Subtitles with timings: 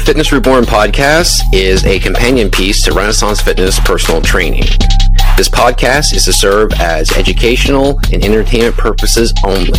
[0.00, 4.64] The Fitness Reborn podcast is a companion piece to Renaissance Fitness personal training.
[5.36, 9.78] This podcast is to serve as educational and entertainment purposes only.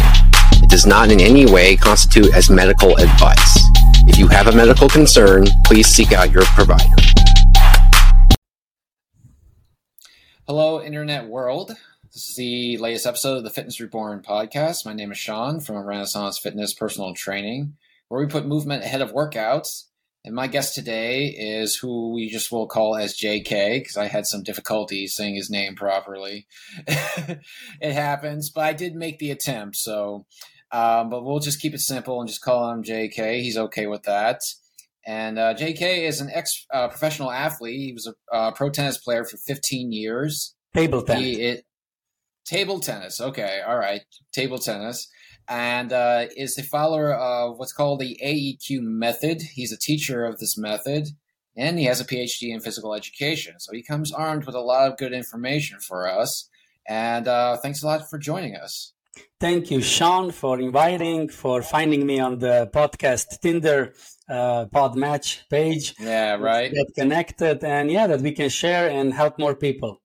[0.62, 3.64] It does not in any way constitute as medical advice.
[4.08, 6.96] If you have a medical concern, please seek out your provider.
[10.46, 11.76] Hello, Internet world.
[12.14, 14.86] This is the latest episode of the Fitness Reborn podcast.
[14.86, 17.76] My name is Sean from Renaissance Fitness Personal Training,
[18.08, 19.86] where we put movement ahead of workouts.
[20.24, 24.28] And my guest today is who we just will call as JK because I had
[24.28, 26.48] some difficulty saying his name properly.
[26.88, 29.78] it happens, but I did make the attempt.
[29.78, 30.28] So,
[30.72, 33.42] um, but we'll just keep it simple and just call him JK.
[33.42, 34.42] He's okay with that.
[35.06, 37.80] And uh, JK is an ex uh, professional athlete.
[37.80, 40.56] He was a uh, pro tennis player for 15 years.
[40.76, 41.24] Table tennis.
[41.24, 41.66] He, it,
[42.46, 43.20] table tennis.
[43.20, 44.02] Okay, all right,
[44.34, 45.10] table tennis,
[45.48, 49.42] and uh, is the follower of what's called the AEQ method.
[49.54, 51.10] He's a teacher of this method,
[51.56, 53.60] and he has a PhD in physical education.
[53.60, 56.50] So he comes armed with a lot of good information for us.
[56.88, 58.94] And uh, thanks a lot for joining us.
[59.40, 63.94] Thank you, Sean, for inviting, for finding me on the podcast Tinder
[64.30, 65.96] uh, pod match page.
[66.00, 66.72] Yeah, right.
[66.72, 70.01] Get connected, and yeah, that we can share and help more people.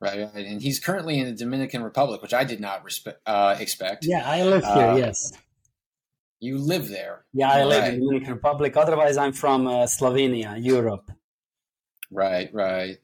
[0.00, 0.30] Right.
[0.34, 2.82] And he's currently in the Dominican Republic, which I did not
[3.26, 4.06] uh, expect.
[4.06, 4.72] Yeah, I live here.
[4.72, 5.32] Uh, yes.
[6.40, 7.26] You live there.
[7.34, 8.76] Yeah, I live in the Dominican Republic.
[8.78, 11.10] Otherwise, I'm from uh, Slovenia, Europe.
[12.10, 12.96] Right, right.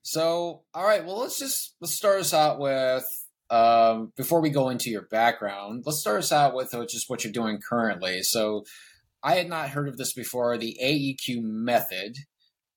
[0.00, 1.04] So, all right.
[1.04, 3.04] Well, let's just let's start us out with
[3.50, 5.82] um, before we go into your background.
[5.84, 8.22] Let's start us out with uh, just what you're doing currently.
[8.22, 8.64] So,
[9.22, 10.56] I had not heard of this before.
[10.56, 12.16] The AEQ method.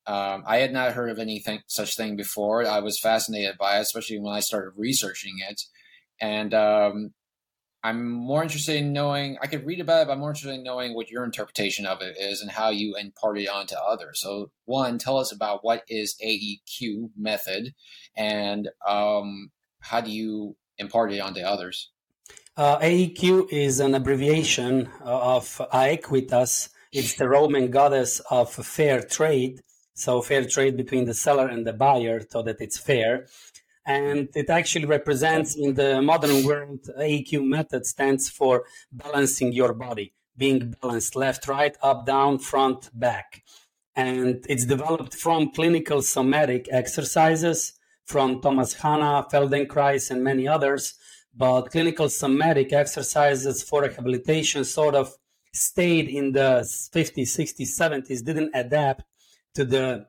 [0.08, 2.66] Um, I had not heard of anything such thing before.
[2.66, 5.62] I was fascinated by it, especially when I started researching it.
[6.20, 7.14] And um,
[7.84, 9.38] I'm more interested in knowing.
[9.42, 12.02] I could read about it, but I'm more interested in knowing what your interpretation of
[12.02, 14.22] it is and how you impart it on to others.
[14.22, 17.74] So, one, tell us about what is AEQ method,
[18.16, 21.90] and um, how do you impart it onto others?
[22.56, 26.70] Uh, AEQ is an abbreviation of Aequitas.
[26.92, 29.62] It's the Roman goddess of fair trade
[30.02, 33.28] so fair trade between the seller and the buyer so that it's fair.
[33.86, 40.14] And it actually represents in the modern world, AEQ method stands for balancing your body,
[40.38, 43.44] being balanced left, right, up, down, front, back.
[43.96, 47.74] And it's developed from clinical somatic exercises
[48.06, 50.96] from Thomas Hanna, Feldenkrais, and many others.
[51.36, 55.14] But clinical somatic exercises for rehabilitation sort of
[55.54, 56.62] stayed in the
[56.94, 59.04] 50s, 60s, 70s, didn't adapt
[59.56, 60.06] to the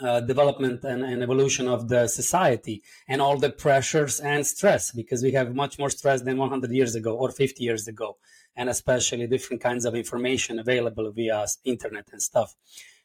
[0.00, 5.22] uh, development and, and, evolution of the society and all the pressures and stress because
[5.22, 8.16] we have much more stress than 100 years ago or 50 years ago
[8.56, 12.56] and especially different kinds of information available via internet and stuff.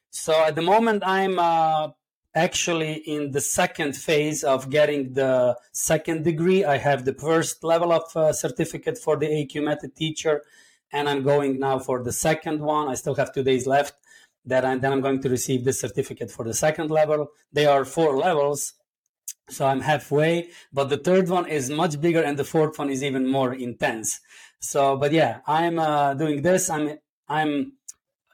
[0.10, 1.90] So at the moment i'm uh,
[2.34, 6.66] actually in the second phase of getting the second degree.
[6.66, 10.44] I have the first level of uh, certificate for the AEQ method teacher
[10.92, 12.88] and i'm going now for the second one.
[12.88, 13.94] I still have two days left
[14.46, 17.28] that I'm, then I'm going to receive this certificate for the second level.
[17.52, 18.74] There are four levels,
[19.50, 20.50] so I'm halfway.
[20.72, 24.20] But the third one is much bigger, and the fourth one is even more intense.
[24.60, 26.70] So, but yeah, I'm uh, doing this.
[26.70, 27.74] I'm I'm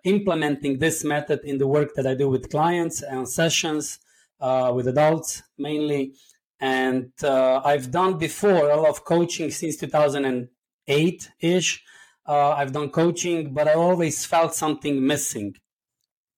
[0.04, 4.00] implementing this method in the work that I do with clients and sessions
[4.40, 6.14] uh, with adults mainly.
[6.60, 11.84] And uh, I've done before a lot of coaching since 2008 ish.
[12.28, 15.56] Uh, I've done coaching, but I always felt something missing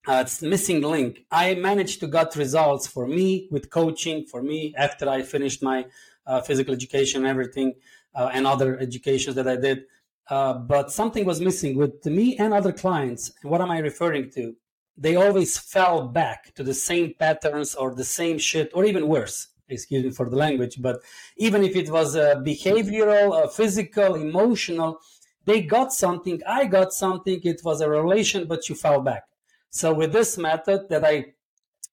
[0.08, 1.26] uh, it's missing link.
[1.32, 5.86] I managed to get results for me with coaching for me after I finished my
[6.26, 7.74] uh, physical education everything
[8.16, 9.84] uh, and other educations that I did.
[10.30, 13.32] Uh, but something was missing with me and other clients.
[13.42, 14.56] And what am I referring to?
[14.98, 19.50] They always fell back to the same patterns or the same shit, or even worse.
[19.70, 21.02] Excuse me for the language, but
[21.36, 25.00] even if it was uh, behavioral, uh, physical, emotional,
[25.44, 26.42] they got something.
[26.48, 27.42] I got something.
[27.44, 29.24] It was a relation, but you fell back
[29.70, 31.34] so with this method that I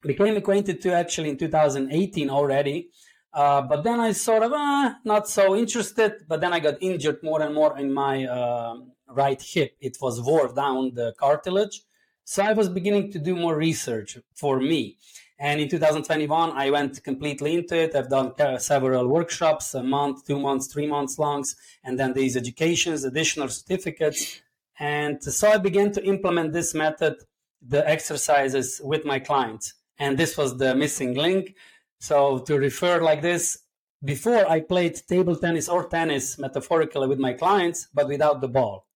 [0.02, 2.90] became acquainted to actually in 2018 already,
[3.34, 6.24] uh, but then I sort of uh, not so interested.
[6.28, 8.76] But then I got injured more and more in my uh,
[9.08, 9.76] right hip.
[9.80, 11.82] It was wore down the cartilage.
[12.24, 14.96] So I was beginning to do more research for me.
[15.38, 17.94] And in 2021, I went completely into it.
[17.94, 23.04] I've done several workshops, a month, two months, three months longs, and then these educations,
[23.04, 24.40] additional certificates.
[24.78, 27.16] And so I began to implement this method
[27.66, 29.74] the exercises with my clients.
[29.98, 31.54] And this was the missing link.
[32.00, 33.58] So to refer like this,
[34.04, 38.86] before I played table tennis or tennis metaphorically with my clients, but without the ball.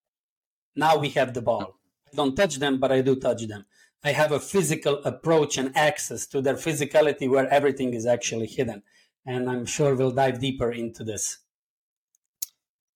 [0.76, 1.79] Now we have the ball.
[2.12, 3.65] I don't touch them, but I do touch them.
[4.05, 8.82] I have a physical approach and access to their physicality where everything is actually hidden.
[9.26, 11.38] And I'm sure we'll dive deeper into this.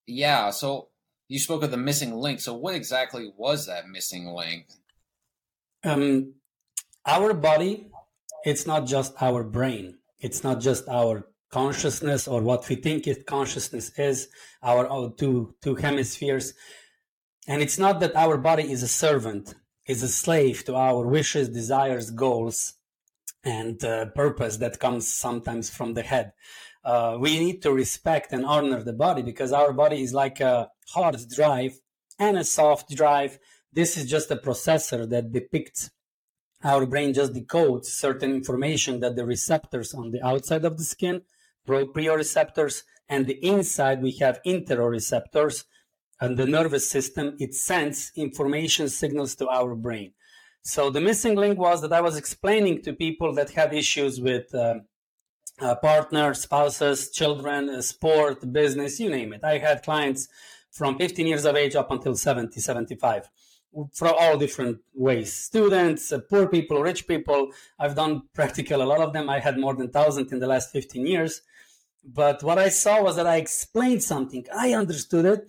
[0.06, 0.50] Yeah.
[0.50, 0.88] So
[1.28, 2.40] you spoke of the missing link.
[2.40, 4.66] So what exactly was that missing link?
[5.84, 6.34] Um,
[7.06, 7.90] our body,
[8.44, 9.99] it's not just our brain.
[10.20, 14.29] It's not just our consciousness or what we think it consciousness is,
[14.62, 16.55] our two two hemispheres.
[17.49, 19.55] And it's not that our body is a servant
[19.87, 22.75] is a slave to our wishes, desires, goals,
[23.44, 26.32] and uh, purpose that comes sometimes from the head.
[26.85, 30.70] Uh, we need to respect and honor the body because our body is like a
[30.88, 31.78] hard drive
[32.19, 33.38] and a soft drive.
[33.72, 35.90] This is just a processor that depicts
[36.64, 41.22] our brain just decodes certain information that the receptors on the outside of the skin,
[41.66, 45.64] proprioceptors, and the inside we have interoreceptors
[46.20, 50.12] and the nervous system, it sends information signals to our brain.
[50.62, 54.54] So the missing link was that I was explaining to people that have issues with
[54.54, 54.75] uh,
[55.60, 59.42] uh, partners, spouses, children, uh, sport, business, you name it.
[59.42, 60.28] I had clients
[60.70, 63.28] from 15 years of age up until 70, 75
[63.94, 65.32] for all different ways.
[65.32, 67.50] Students, uh, poor people, rich people.
[67.78, 69.30] I've done practical a lot of them.
[69.30, 71.42] I had more than 1,000 in the last 15 years.
[72.04, 74.44] But what I saw was that I explained something.
[74.54, 75.48] I understood it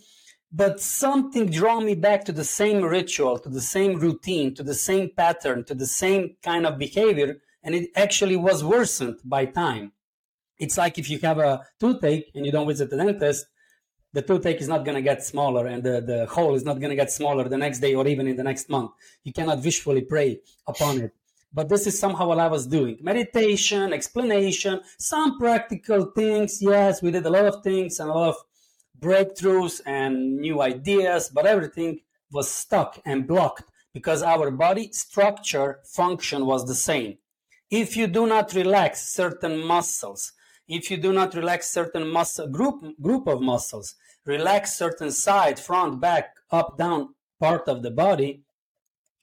[0.53, 4.75] but something drew me back to the same ritual, to the same routine, to the
[4.75, 9.93] same pattern, to the same kind of behavior, and it actually was worsened by time.
[10.59, 13.47] It's like if you have a toothache and you don't visit the dentist,
[14.13, 16.91] the toothache is not going to get smaller and the, the hole is not going
[16.91, 18.91] to get smaller the next day or even in the next month.
[19.23, 21.13] You cannot visually pray upon it.
[21.51, 22.97] But this is somehow what I was doing.
[23.01, 26.59] Meditation, explanation, some practical things.
[26.61, 28.35] Yes, we did a lot of things and a lot of
[28.99, 31.99] breakthroughs and new ideas, but everything
[32.31, 33.63] was stuck and blocked
[33.93, 37.17] because our body structure function was the same.
[37.69, 40.33] If you do not relax certain muscles,
[40.67, 43.95] if you do not relax certain muscle group group of muscles,
[44.25, 48.43] relax certain side, front, back, up, down part of the body,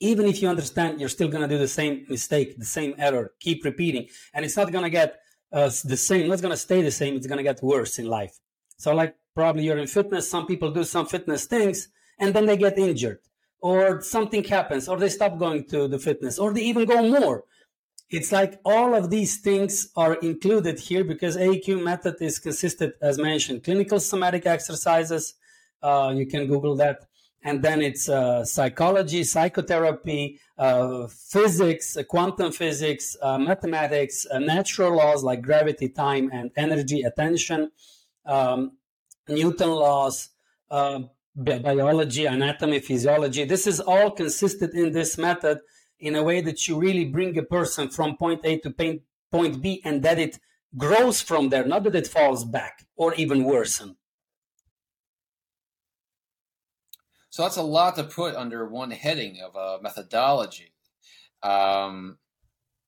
[0.01, 3.33] even if you understand, you're still going to do the same mistake, the same error,
[3.41, 5.21] keep repeating, and it's not going to get
[5.53, 6.31] uh, the same.
[6.31, 7.17] It's going to stay the same.
[7.17, 8.39] It's going to get worse in life.
[8.77, 11.89] So, like probably you're in fitness some people do some fitness things
[12.19, 13.21] and then they get injured
[13.61, 17.45] or something happens or they stop going to the fitness or they even go more
[18.11, 23.19] it's like all of these things are included here because AEQ method is consisted as
[23.19, 25.35] mentioned clinical somatic exercises.
[25.83, 27.07] Uh, you can google that.
[27.43, 35.25] And then it's uh, psychology psychotherapy uh, physics quantum physics uh, mathematics uh, natural laws
[35.25, 37.71] like gravity time and energy attention
[38.27, 38.73] um,
[39.29, 40.31] Newton laws,
[40.71, 41.01] uh,
[41.35, 43.45] biology, anatomy, physiology.
[43.45, 45.61] This is all consisted in this method
[46.01, 48.71] in a way that you really bring a person from point A to
[49.31, 50.39] point B and that it
[50.77, 53.97] grows from there, not that it falls back or even worsen.
[57.31, 60.75] So that's a lot to put under one heading of a methodology.
[61.43, 62.19] Um,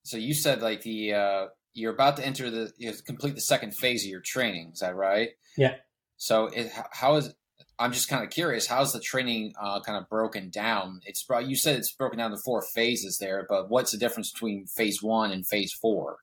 [0.03, 3.75] so you said like the uh, you're about to enter the you complete the second
[3.75, 4.71] phase of your training.
[4.73, 5.31] Is that right?
[5.57, 5.77] Yeah.
[6.17, 7.33] So it, how is
[7.79, 8.67] I'm just kind of curious.
[8.67, 11.01] How's the training uh, kind of broken down?
[11.05, 14.67] It's you said it's broken down to four phases there, but what's the difference between
[14.67, 16.19] phase one and phase four?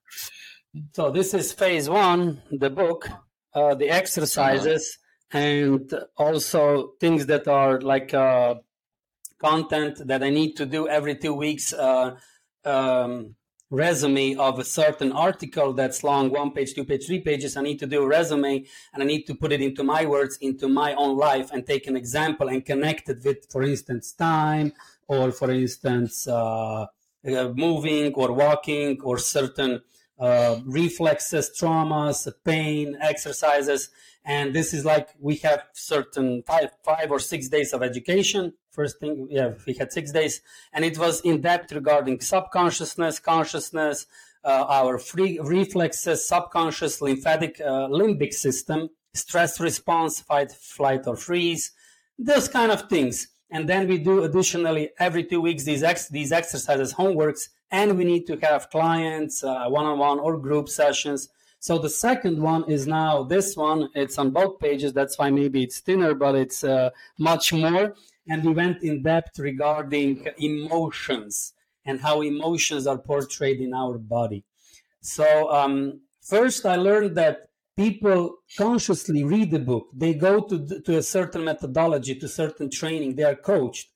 [0.94, 3.08] So this is phase one, the book,
[3.54, 4.98] uh, the exercises,
[5.32, 5.38] uh-huh.
[5.38, 8.54] and also things that are like uh,
[9.38, 11.72] content that I need to do every two weeks.
[11.72, 12.16] Uh,
[12.64, 13.34] um,
[13.70, 17.56] resume of a certain article that's long, one page, two page, three pages.
[17.56, 20.36] I need to do a resume and I need to put it into my words,
[20.40, 24.72] into my own life and take an example and connect it with, for instance, time
[25.06, 26.86] or for instance, uh,
[27.26, 29.82] uh, moving or walking or certain
[30.18, 33.90] uh, reflexes, traumas, pain, exercises.
[34.24, 39.00] And this is like we have certain five, five or six days of education First
[39.00, 40.40] thing, yeah, we had six days,
[40.72, 44.06] and it was in depth regarding subconsciousness, consciousness,
[44.44, 51.72] uh, our free reflexes, subconscious lymphatic uh, limbic system, stress response, fight, flight, or freeze,
[52.18, 53.28] those kind of things.
[53.50, 58.04] And then we do additionally every two weeks these ex- these exercises, homeworks, and we
[58.04, 61.28] need to have clients uh, one-on-one or group sessions.
[61.58, 63.90] So the second one is now this one.
[63.94, 64.92] It's on both pages.
[64.92, 67.94] That's why maybe it's thinner, but it's uh, much more
[68.28, 71.52] and we went in depth regarding emotions
[71.84, 74.44] and how emotions are portrayed in our body.
[75.00, 80.98] So, um, first, I learned that people consciously read the book, they go to, to
[80.98, 83.88] a certain methodology, to certain training, they are coached.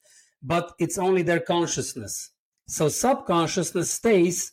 [0.42, 2.30] but it's only their consciousness.
[2.66, 4.52] So subconsciousness stays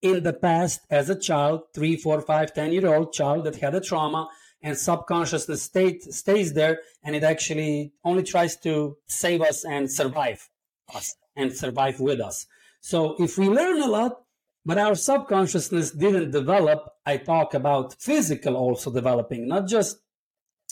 [0.00, 3.74] in the past as a child, three, four, five, ten year old child that had
[3.74, 4.28] a trauma,
[4.62, 10.48] and subconsciousness state stays there, and it actually only tries to save us and survive
[10.94, 12.46] us and survive with us.
[12.80, 14.22] So if we learn a lot,
[14.64, 19.98] but our subconsciousness didn't develop, I talk about physical also developing, not just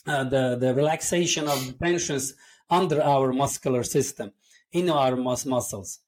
[0.07, 2.35] uh, the, the relaxation of tensions
[2.69, 4.33] under our muscular system,
[4.73, 6.01] in our mus- muscles.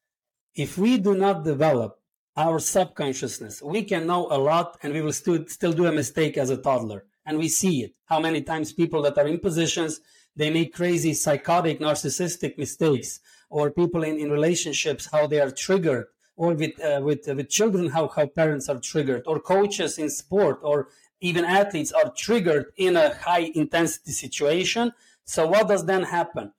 [0.54, 1.98] If we do not develop
[2.36, 6.38] our subconsciousness, we can know a lot and we will stu- still do a mistake
[6.38, 7.04] as a toddler.
[7.24, 7.94] And we see it.
[8.06, 10.00] How many times people that are in positions,
[10.34, 16.06] they make crazy, psychotic, narcissistic mistakes, or people in, in relationships, how they are triggered,
[16.36, 20.10] or with, uh, with, uh, with children, how, how parents are triggered, or coaches in
[20.10, 20.88] sport, or
[21.20, 24.92] even athletes are triggered in a high intensity situation.
[25.24, 26.52] So what does then happen?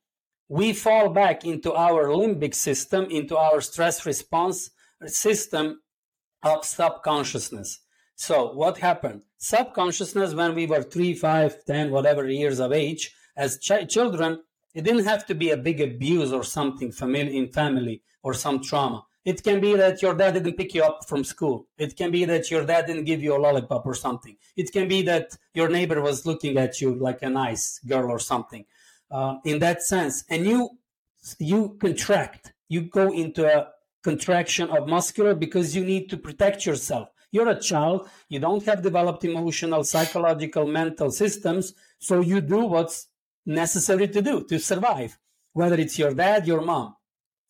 [0.48, 4.70] We fall back into our limbic system, into our stress response
[5.06, 5.82] system
[6.44, 7.80] of subconsciousness.
[8.16, 9.22] So what happened?
[9.38, 14.42] Subconsciousness, when we were three, five, ten, whatever years of age, as ch- children,
[14.74, 19.04] it didn't have to be a big abuse or something in family or some trauma.
[19.26, 21.68] It can be that your dad didn't pick you up from school.
[21.78, 24.36] It can be that your dad didn't give you a lollipop or something.
[24.58, 28.20] It can be that your neighbor was looking at you like a nice girl or
[28.20, 28.66] something.
[29.10, 30.72] Uh, in that sense, and you
[31.40, 32.54] you contract.
[32.68, 33.68] You go into a
[34.04, 37.10] contraction of muscular because you need to protect yourself.
[37.34, 38.08] You're a child.
[38.30, 41.74] You don't have developed emotional, psychological, mental systems.
[41.98, 43.08] So you do what's
[43.44, 45.18] necessary to do to survive,
[45.52, 46.96] whether it's your dad, your mom.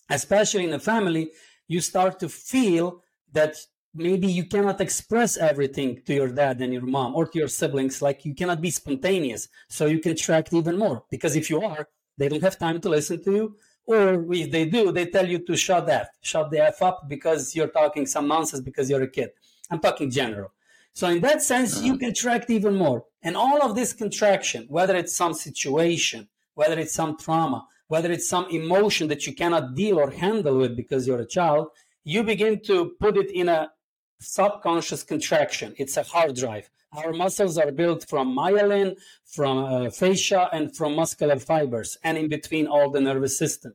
[0.10, 1.32] Especially in a family,
[1.68, 3.58] you start to feel that
[3.94, 8.02] maybe you cannot express everything to your dad and your mom or to your siblings.
[8.02, 9.50] Like you cannot be spontaneous.
[9.68, 12.90] So you can contract even more because if you are, they don't have time to
[12.90, 16.60] listen to you or if they do, they tell you to shut that, shut the
[16.60, 19.32] F up because you're talking some nonsense because you're a kid.
[19.72, 20.52] I'm talking general.
[20.94, 23.06] So in that sense, you contract even more.
[23.24, 28.30] And all of this contraction, whether it's some situation, whether it's some trauma, whether it's
[28.30, 31.70] some emotion that you cannot deal or handle with because you're a child,
[32.04, 33.72] you begin to put it in a
[34.20, 35.74] subconscious contraction.
[35.78, 36.70] It's a hard drive.
[36.92, 42.30] Our muscles are built from myelin, from uh, fascia, and from muscular fibers, and in
[42.30, 43.74] between all the nervous system.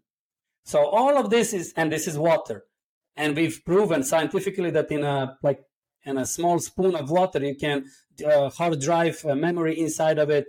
[0.64, 2.64] So all of this is, and this is water.
[3.16, 5.64] And we've proven scientifically that in a like
[6.08, 7.84] in a small spoon of water, you can
[8.26, 10.46] uh, hard drive memory inside of it,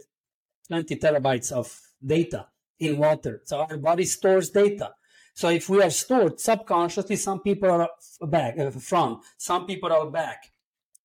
[0.67, 2.47] 20 terabytes of data
[2.79, 3.41] in water.
[3.45, 4.91] So our body stores data.
[5.33, 7.89] So if we are stored subconsciously, some people are
[8.21, 10.51] back, uh, front, some people are back.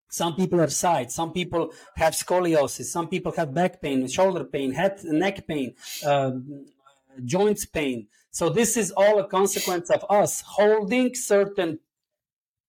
[0.09, 1.11] Some people are side.
[1.11, 2.85] Some people have scoliosis.
[2.85, 5.73] Some people have back pain, shoulder pain, head, neck pain,
[6.05, 6.31] uh,
[7.25, 8.07] joints pain.
[8.31, 11.79] So this is all a consequence of us holding certain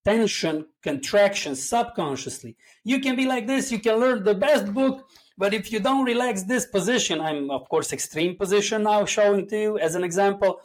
[0.06, 2.56] tension, contraction subconsciously.
[2.84, 3.72] You can be like this.
[3.72, 7.68] You can learn the best book, but if you don't relax this position, I'm of
[7.68, 10.60] course extreme position now showing to you as an example.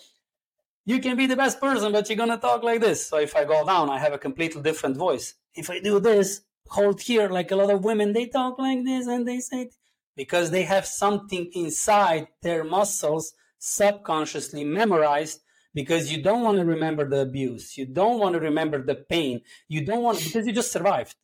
[0.85, 2.99] You can be the best person, but you're gonna talk like this.
[3.09, 5.33] So if I go down, I have a completely different voice.
[5.55, 9.07] If I do this, hold here like a lot of women they talk like this
[9.07, 9.69] and they say
[10.15, 15.41] because they have something inside their muscles subconsciously memorized
[15.73, 19.41] because you don't want to remember the abuse you don't want to remember the pain
[19.67, 21.15] you don't want because you just survived.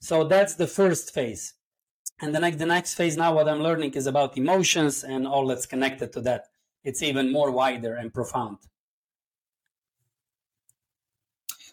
[0.00, 1.54] So that's the first phase.
[2.20, 5.46] And the next the next phase now what i'm learning is about emotions and all
[5.46, 6.46] that's connected to that.
[6.84, 8.58] It's even more wider and profound.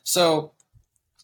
[0.04, 0.54] So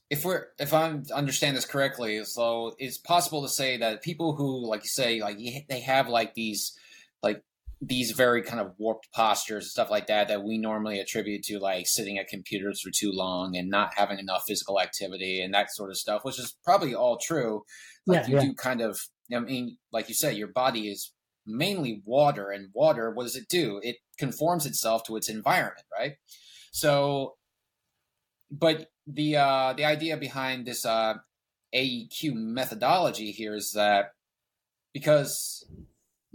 [0.09, 4.67] if we're if I understand this correctly, so it's possible to say that people who,
[4.67, 5.37] like you say, like
[5.69, 6.77] they have like these
[7.23, 7.43] like
[7.81, 11.59] these very kind of warped postures and stuff like that that we normally attribute to
[11.59, 15.71] like sitting at computers for too long and not having enough physical activity and that
[15.71, 17.63] sort of stuff, which is probably all true.
[18.07, 18.41] Like yeah, you yeah.
[18.41, 18.97] do kind of,
[19.33, 21.11] I mean, like you said, your body is
[21.45, 23.79] mainly water, and water, what does it do?
[23.83, 26.13] It conforms itself to its environment, right?
[26.71, 27.35] So,
[28.51, 31.15] but the uh, the idea behind this uh,
[31.73, 34.11] AEQ methodology here is that
[34.93, 35.65] because,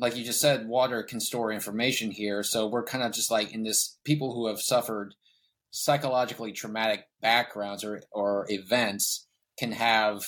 [0.01, 2.43] like you just said, water can store information here.
[2.43, 5.15] So we're kind of just like in this people who have suffered
[5.71, 9.29] psychologically traumatic backgrounds or or events
[9.59, 10.25] can have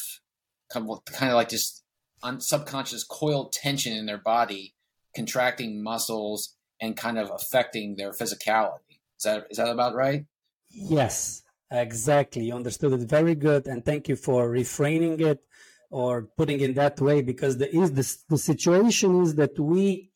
[0.71, 1.01] kind of,
[1.35, 1.83] like this
[2.23, 4.75] un- subconscious coiled tension in their body,
[5.17, 9.01] contracting muscles and kind of affecting their physicality.
[9.19, 10.27] Is that is that about right?
[10.69, 12.45] Yes, Exactly.
[12.45, 13.67] You understood it very good.
[13.67, 15.43] And thank you for refraining it
[15.93, 20.11] or putting it that way because the, is the, the situation is that we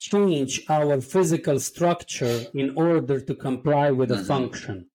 [0.00, 4.24] change our physical structure in order to comply with a mm-hmm.
[4.24, 4.86] function.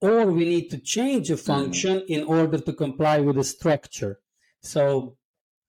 [0.00, 1.52] Or we need to change a mm-hmm.
[1.52, 2.12] function mm-hmm.
[2.12, 4.20] in order to comply with a structure.
[4.62, 5.16] So,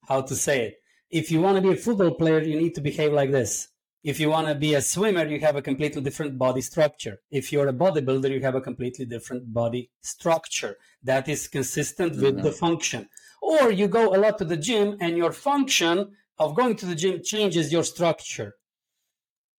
[0.07, 0.75] how to say it?
[1.11, 3.67] If you want to be a football player, you need to behave like this.
[4.01, 7.19] If you want to be a swimmer, you have a completely different body structure.
[7.31, 12.35] If you're a bodybuilder, you have a completely different body structure that is consistent with
[12.35, 12.43] mm-hmm.
[12.43, 13.09] the function.
[13.41, 16.95] Or you go a lot to the gym and your function of going to the
[16.95, 18.55] gym changes your structure.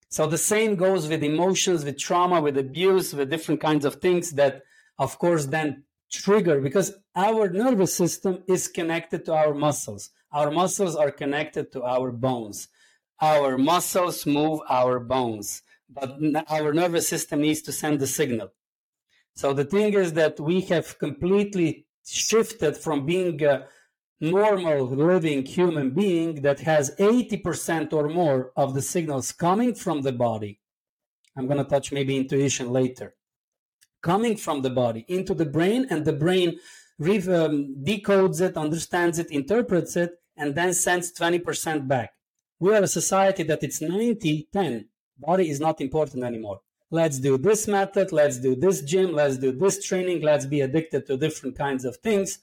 [0.08, 4.32] So the same goes with emotions, with trauma, with abuse, with different kinds of things
[4.32, 4.62] that,
[4.98, 10.10] of course, then trigger because our nervous system is connected to our muscles.
[10.32, 12.68] Our muscles are connected to our bones.
[13.20, 18.52] Our muscles move our bones, but our nervous system needs to send the signal.
[19.34, 23.66] So the thing is that we have completely shifted from being a
[24.20, 30.12] normal living human being that has 80% or more of the signals coming from the
[30.12, 30.60] body.
[31.36, 33.14] I'm going to touch maybe intuition later.
[34.02, 36.58] Coming from the body into the brain, and the brain
[37.00, 42.12] um, decodes it, understands it, interprets it, and then sends 20% back.
[42.60, 44.88] We are a society that it's 90 10.
[45.18, 46.60] Body is not important anymore.
[46.90, 51.06] Let's do this method, let's do this gym, let's do this training, let's be addicted
[51.06, 52.38] to different kinds of things.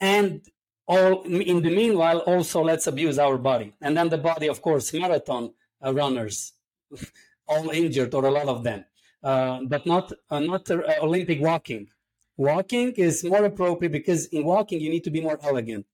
[0.00, 0.40] And
[0.88, 3.74] all in the meanwhile, also let's abuse our body.
[3.80, 5.52] And then the body, of course, marathon
[5.84, 6.52] uh, runners,
[7.48, 8.84] all injured or a lot of them,
[9.22, 11.88] uh, but not uh, not uh, Olympic walking.
[12.36, 15.86] Walking is more appropriate because in walking you need to be more elegant.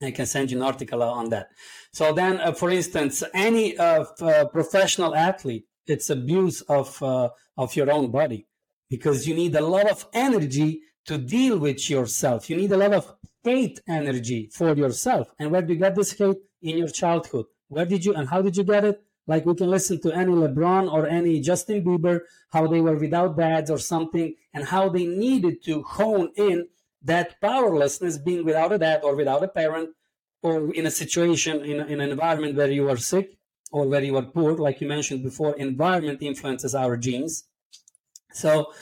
[0.00, 1.48] I can send you an article on that.
[1.92, 7.74] So then, uh, for instance, any uh, uh, professional athlete, it's abuse of uh, of
[7.74, 8.46] your own body
[8.88, 12.48] because you need a lot of energy to deal with yourself.
[12.48, 15.28] You need a lot of hate energy for yourself.
[15.38, 16.36] And where do you get this hate?
[16.60, 17.46] In your childhood.
[17.68, 19.00] Where did you and how did you get it?
[19.28, 23.36] Like we can listen to any LeBron or any Justin Bieber, how they were without
[23.36, 26.66] dads or something, and how they needed to hone in
[27.02, 29.90] that powerlessness being without a dad or without a parent
[30.42, 33.38] or in a situation in, in an environment where you are sick
[33.70, 37.44] or where you are poor like you mentioned before environment influences our genes.
[38.32, 38.72] So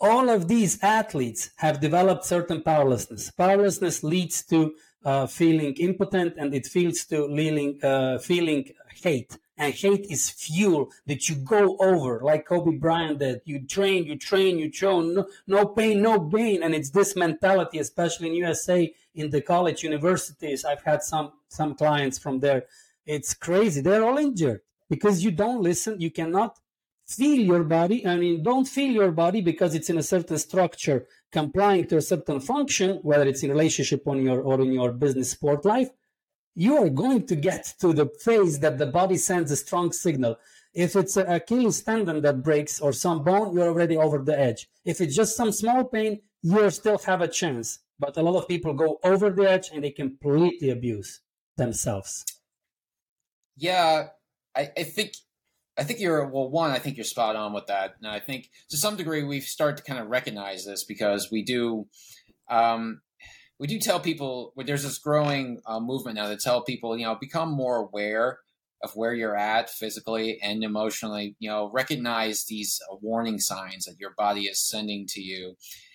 [0.00, 3.30] all of these athletes have developed certain powerlessness.
[3.30, 8.68] Powerlessness leads to uh, feeling impotent and it feels to feeling, uh, feeling
[9.02, 14.04] hate and hate is fuel that you go over like kobe bryant did you train
[14.04, 15.14] you train you train.
[15.14, 16.62] No, no pain no gain.
[16.64, 20.64] And it's this mentality especially in usa in the college universities.
[20.64, 22.62] I've had some some clients from there.
[23.06, 23.80] It's crazy.
[23.80, 26.00] They're all injured because you don't listen.
[26.00, 26.58] You cannot
[27.06, 27.98] feel your body.
[28.12, 32.08] I mean don't feel your body because it's in a certain structure complying to a
[32.12, 35.90] certain function whether it's in relationship on your or in your business sport life
[36.54, 40.36] you are going to get to the phase that the body sends a strong signal.
[40.74, 44.68] If it's a Achilles tendon that breaks or some bone, you're already over the edge.
[44.84, 47.80] If it's just some small pain, you still have a chance.
[47.98, 51.20] But a lot of people go over the edge and they completely abuse
[51.56, 52.24] themselves.
[53.56, 54.08] Yeah,
[54.56, 55.14] I, I think
[55.78, 56.50] I think you're well.
[56.50, 59.44] One, I think you're spot on with that, and I think to some degree we've
[59.44, 61.86] started to kind of recognize this because we do.
[62.50, 63.00] Um,
[63.62, 67.14] we do tell people there's this growing uh, movement now to tell people you know
[67.14, 68.40] become more aware
[68.82, 74.00] of where you're at physically and emotionally you know recognize these uh, warning signs that
[74.00, 75.54] your body is sending to you.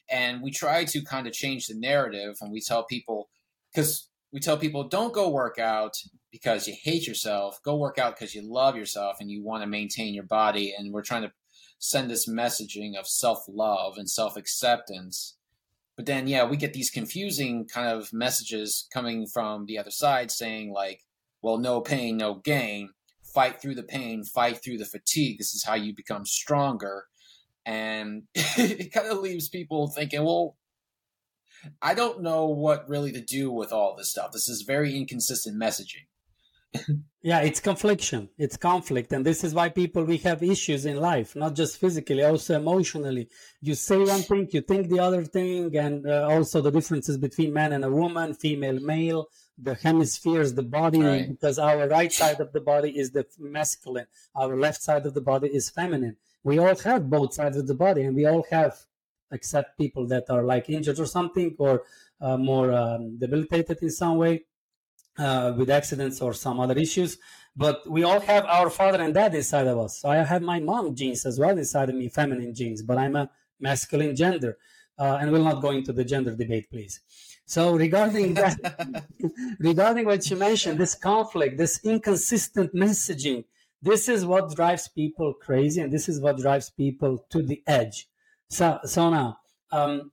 [0.09, 3.27] And we try to kind of change the narrative and we tell people
[3.73, 5.95] because we tell people don't go work out
[6.31, 7.59] because you hate yourself.
[7.65, 10.73] Go work out because you love yourself and you want to maintain your body.
[10.77, 11.33] And we're trying to
[11.79, 15.36] send this messaging of self-love and self-acceptance
[15.97, 20.29] but then, yeah, we get these confusing kind of messages coming from the other side
[20.31, 21.01] saying, like,
[21.41, 22.91] well, no pain, no gain.
[23.33, 25.39] Fight through the pain, fight through the fatigue.
[25.39, 27.05] This is how you become stronger.
[27.65, 30.55] And it kind of leaves people thinking, well,
[31.81, 34.31] I don't know what really to do with all this stuff.
[34.31, 36.05] This is very inconsistent messaging
[37.21, 38.29] yeah it's confliction.
[38.37, 39.13] It's conflict.
[39.13, 43.29] And this is why people we have issues in life not just physically also emotionally.
[43.61, 47.53] You say one thing you think the other thing and uh, also the differences between
[47.53, 49.27] man and a woman female male
[49.57, 51.29] the hemispheres the body right.
[51.29, 55.21] because our right side of the body is the masculine our left side of the
[55.21, 56.17] body is feminine.
[56.43, 58.75] We all have both sides of the body and we all have
[59.31, 61.83] except people that are like injured or something or
[62.21, 64.45] uh, more um, debilitated in some way
[65.17, 67.17] uh, with accidents or some other issues.
[67.55, 70.01] But we all have our father and dad inside of us.
[70.01, 73.15] So I have my mom genes as well inside of me, feminine genes, but I'm
[73.15, 74.57] a masculine gender.
[74.99, 77.01] Uh, and we'll not go into the gender debate, please.
[77.45, 78.57] So regarding that,
[79.59, 83.45] regarding what you mentioned, this conflict, this inconsistent messaging
[83.81, 88.07] This is what drives people crazy, and this is what drives people to the edge.
[88.49, 89.39] So, so now,
[89.71, 90.11] um,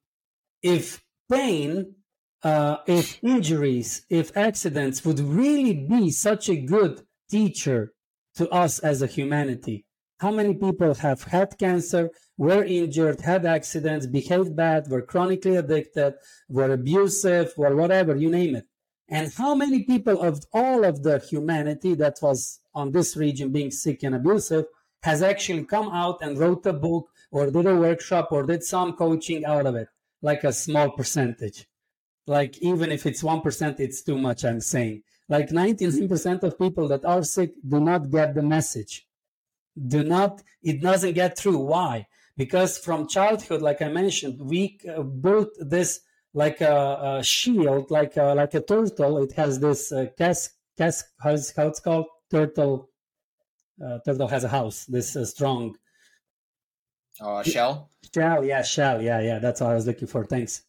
[0.63, 1.95] if pain,
[2.45, 7.95] uh, if injuries, if accidents would really be such a good teacher
[8.37, 9.87] to us as a humanity,
[10.19, 16.15] how many people have had cancer, were injured, had accidents, behaved bad, were chronically addicted,
[16.49, 18.67] were abusive, were whatever, you name it.
[19.09, 23.71] And how many people of all of the humanity that was on this region being
[23.71, 24.67] sick and abusive
[25.03, 28.95] has actually come out and wrote a book or did a workshop or did some
[28.95, 29.89] coaching out of it?
[30.23, 31.67] Like a small percentage.
[32.27, 35.03] Like even if it's 1%, it's too much, I'm saying.
[35.29, 39.07] Like 99% of people that are sick do not get the message.
[39.77, 41.59] Do not, it doesn't get through.
[41.59, 42.07] Why?
[42.37, 46.01] Because from childhood, like I mentioned, we uh, built this
[46.33, 49.19] like a, a shield, like a, like a turtle.
[49.23, 52.07] It has this uh, casque, casque how, how it's called?
[52.31, 52.91] Turtle.
[53.85, 54.85] Uh, turtle has a house.
[54.87, 55.77] This uh, strong.
[57.21, 57.91] A shell.
[58.13, 59.39] Shell, yeah, shell, yeah, yeah.
[59.39, 60.25] That's what I was looking for.
[60.25, 60.63] Thanks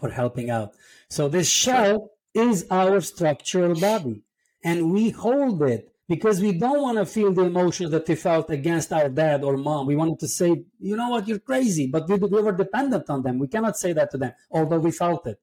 [0.00, 0.72] for helping out.
[1.08, 4.22] So this shell is our structural body,
[4.62, 8.50] and we hold it because we don't want to feel the emotions that we felt
[8.50, 9.86] against our dad or mom.
[9.86, 13.22] We wanted to say, you know what, you're crazy, but we, we were dependent on
[13.22, 13.38] them.
[13.38, 15.38] We cannot say that to them, although we felt it.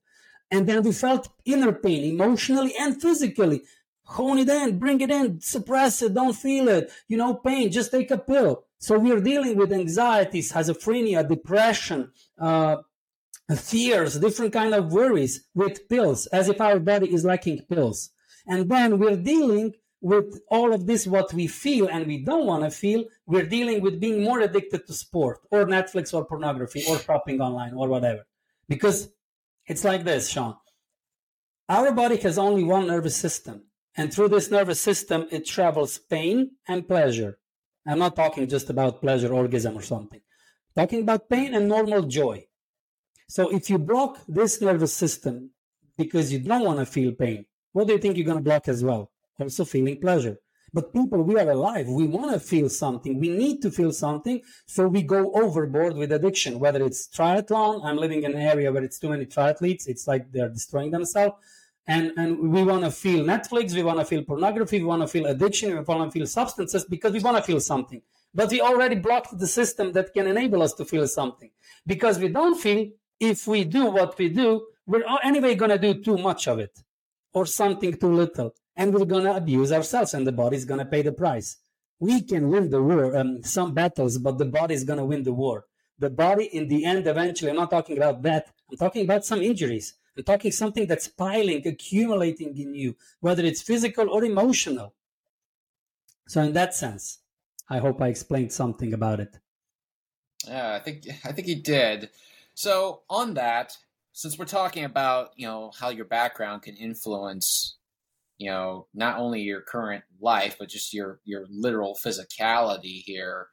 [0.51, 3.63] And then we felt inner pain, emotionally and physically.
[4.03, 6.91] Hone it in, bring it in, suppress it, don't feel it.
[7.07, 8.65] You know, pain, just take a pill.
[8.77, 12.77] So we're dealing with anxiety, schizophrenia, depression, uh,
[13.59, 18.11] fears, different kind of worries with pills, as if our body is lacking pills.
[18.47, 22.63] And then we're dealing with all of this, what we feel and we don't want
[22.63, 26.97] to feel, we're dealing with being more addicted to sport or Netflix or pornography or
[26.97, 28.25] shopping online or whatever.
[28.67, 29.09] Because
[29.67, 30.55] it's like this, Sean.
[31.69, 33.65] Our body has only one nervous system.
[33.95, 37.37] And through this nervous system, it travels pain and pleasure.
[37.85, 40.21] I'm not talking just about pleasure, orgasm, or something.
[40.75, 42.45] talking about pain and normal joy.
[43.31, 45.51] So if you block this nervous system
[45.97, 48.67] because you don't want to feel pain, what do you think you're going to block
[48.67, 49.09] as well?
[49.39, 50.35] also feeling pleasure.
[50.73, 51.87] But people, we are alive.
[51.87, 53.21] We want to feel something.
[53.21, 54.41] We need to feel something.
[54.65, 57.85] So we go overboard with addiction, whether it's triathlon.
[57.85, 59.87] I'm living in an area where it's too many triathletes.
[59.87, 61.35] It's like they're destroying themselves.
[61.87, 63.73] And, and we want to feel Netflix.
[63.73, 64.79] We want to feel pornography.
[64.79, 65.69] We want to feel addiction.
[65.69, 68.01] We want to feel substances because we want to feel something.
[68.33, 71.51] But we already blocked the system that can enable us to feel something
[71.87, 72.87] because we don't feel
[73.21, 76.83] if we do what we do, we're anyway going to do too much of it
[77.33, 80.85] or something too little and we're going to abuse ourselves and the body's going to
[80.85, 81.57] pay the price.
[81.99, 85.31] We can win the war um, some battles but the body's going to win the
[85.31, 85.65] war.
[85.99, 89.41] The body in the end eventually i'm not talking about that i'm talking about some
[89.41, 89.93] injuries.
[90.17, 94.95] I'm talking something that's piling accumulating in you whether it's physical or emotional.
[96.27, 97.19] So in that sense
[97.69, 99.37] i hope i explained something about it.
[100.47, 102.09] Yeah i think i think you did
[102.61, 103.73] so on that
[104.13, 107.77] since we're talking about you know how your background can influence
[108.37, 113.47] you know not only your current life but just your your literal physicality here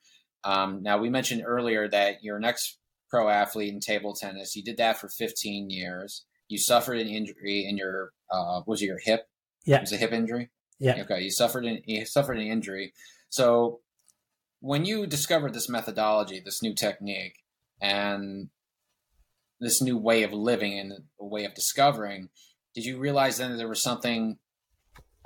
[0.44, 2.78] um, now we mentioned earlier that you're an ex
[3.10, 6.24] pro athlete in table tennis you did that for 15 years.
[6.48, 9.28] You suffered an injury in your uh, was it your hip?
[9.64, 9.76] Yeah.
[9.76, 10.50] It was a hip injury?
[10.78, 11.02] Yeah.
[11.02, 12.92] Okay you suffered an you suffered an injury.
[13.30, 13.80] So
[14.60, 17.36] when you discovered this methodology this new technique
[17.80, 18.48] and
[19.60, 22.28] this new way of living and a way of discovering,
[22.74, 24.38] did you realize then that there was something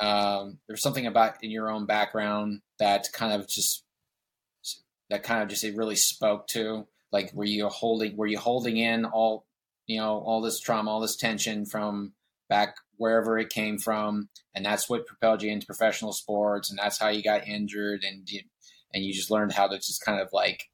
[0.00, 3.84] um, was something about in your own background that kind of just
[5.10, 6.86] that kind of just it really spoke to?
[7.12, 9.46] Like were you holding were you holding in all
[9.86, 12.14] you know all this trauma all this tension from
[12.48, 14.28] back wherever it came from?
[14.54, 18.28] And that's what propelled you into professional sports and that's how you got injured and
[18.28, 18.40] you,
[18.92, 20.68] and you just learned how to just kind of like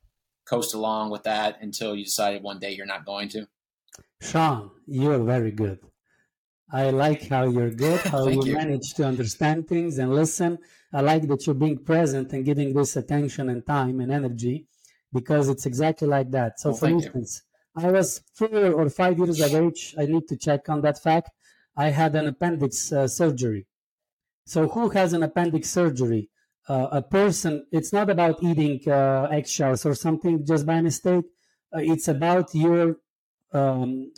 [0.48, 3.46] coast along with that until you decided one day you're not going to?
[4.20, 5.78] Sean, you're very good.
[6.70, 10.58] I like how you're good, how you, you, manage to understand things and listen.
[10.92, 14.66] I like that you're being present and giving this attention and time and energy
[15.12, 16.60] because it's exactly like that.
[16.60, 17.42] So, well, for instance,
[17.76, 17.88] you.
[17.88, 19.94] I was four or five years of age.
[19.98, 21.30] I need to check on that fact.
[21.76, 23.66] I had an appendix uh, surgery.
[24.44, 26.30] So, who has an appendix surgery?
[26.68, 31.24] Uh, a person, it's not about eating uh, eggshells or something just by mistake.
[31.74, 32.96] Uh, it's about your
[33.52, 34.12] um,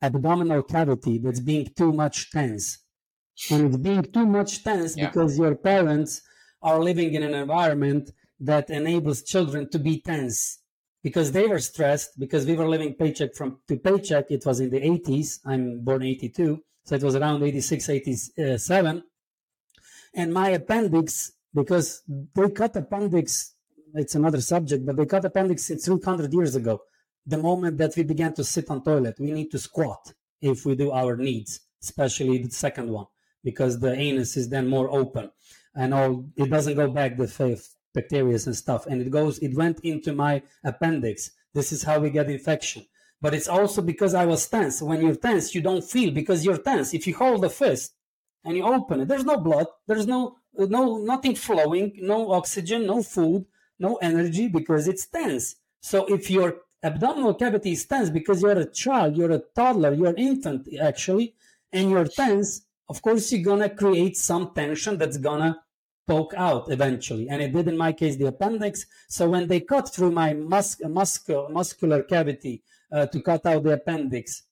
[0.00, 2.78] abdominal cavity that's being too much tense.
[3.50, 5.08] And it's being too much tense yeah.
[5.08, 6.22] because your parents
[6.62, 10.60] are living in an environment that enables children to be tense
[11.02, 14.30] because they were stressed because we were living paycheck from to paycheck.
[14.30, 15.40] It was in the 80s.
[15.44, 16.60] I'm born 82.
[16.84, 19.02] So it was around 86, 87.
[20.14, 23.54] And my appendix because they cut appendix.
[23.94, 26.82] It's another subject, but they cut appendix 300 years ago.
[27.26, 30.74] The moment that we began to sit on toilet, we need to squat if we
[30.74, 33.06] do our needs, especially the second one,
[33.44, 35.30] because the anus is then more open
[35.74, 36.24] and all.
[36.36, 39.38] It doesn't go back the faith bacteria and stuff, and it goes.
[39.38, 41.30] It went into my appendix.
[41.54, 42.86] This is how we get infection.
[43.20, 44.82] But it's also because I was tense.
[44.82, 46.92] When you're tense, you don't feel because you're tense.
[46.92, 47.94] If you hold the fist
[48.44, 53.02] and you open it, there's no blood, there's no no nothing flowing, no oxygen, no
[53.02, 53.46] food,
[53.78, 55.56] no energy because it's tense.
[55.80, 60.08] So if your abdominal cavity is tense because you're a child, you're a toddler, you're
[60.08, 61.34] an infant actually,
[61.72, 65.62] and you're tense, of course you're gonna create some tension that's gonna
[66.06, 67.28] poke out eventually.
[67.28, 68.86] And it did in my case the appendix.
[69.08, 74.42] So when they cut through my mus- muscular cavity uh, to cut out the appendix,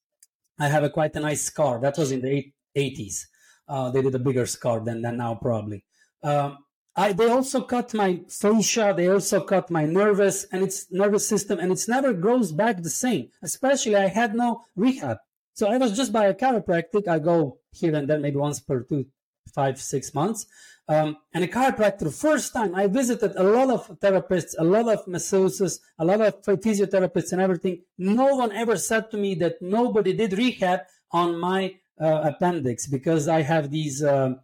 [0.59, 1.81] I have a quite a nice scar.
[1.81, 3.27] That was in the 80s.
[3.67, 5.85] Uh, they did a bigger scar than, than now probably.
[6.23, 6.59] Um,
[6.97, 8.93] I, they also cut my fascia.
[8.97, 12.91] They also cut my nervous and its nervous system, and it's never grows back the
[12.91, 13.29] same.
[13.43, 15.19] Especially, I had no rehab,
[15.55, 17.07] so I was just by a chiropractic.
[17.09, 19.07] I go here and there, maybe once per two,
[19.55, 20.47] five, six months.
[20.89, 25.07] Um, and a chiropractor, first time I visited a lot of therapists, a lot of
[25.07, 27.83] masseuses, a lot of physiotherapists and everything.
[27.97, 30.81] No one ever said to me that nobody did rehab
[31.13, 34.35] on my uh, appendix because I have these uh,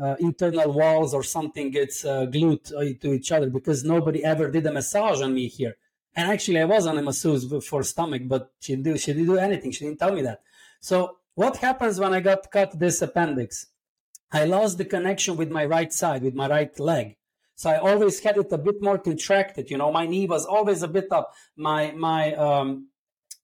[0.00, 4.66] uh, internal walls or something gets uh, glued to each other because nobody ever did
[4.66, 5.76] a massage on me here.
[6.16, 9.26] And actually, I was on a masseuse for stomach, but she didn't do, she didn't
[9.26, 9.72] do anything.
[9.72, 10.42] She didn't tell me that.
[10.80, 13.66] So what happens when I got cut this appendix?
[14.32, 17.16] I lost the connection with my right side, with my right leg.
[17.56, 19.70] So I always had it a bit more contracted.
[19.70, 21.34] You know, my knee was always a bit up.
[21.56, 22.88] My my um,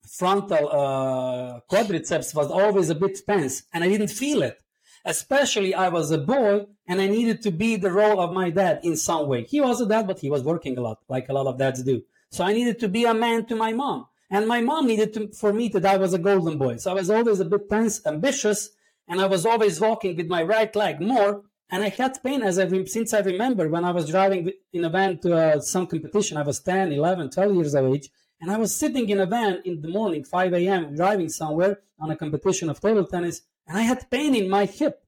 [0.09, 4.61] frontal uh, quadriceps was always a bit tense, and I didn't feel it.
[5.05, 8.81] Especially, I was a boy, and I needed to be the role of my dad
[8.83, 9.45] in some way.
[9.45, 11.83] He was a dad, but he was working a lot, like a lot of dads
[11.83, 12.03] do.
[12.31, 15.29] So I needed to be a man to my mom, and my mom needed to,
[15.29, 16.77] for me that I was a golden boy.
[16.77, 18.71] So I was always a bit tense, ambitious,
[19.09, 21.43] and I was always walking with my right leg more.
[21.73, 24.91] And I had pain as I since I remember when I was driving in a
[24.91, 26.37] van to uh, some competition.
[26.37, 28.09] I was 10, 11, 12 years of age,
[28.41, 32.11] and I was sitting in a van in the morning, 5 a.m., driving somewhere on
[32.11, 35.01] a competition of table tennis, and I had pain in my hip.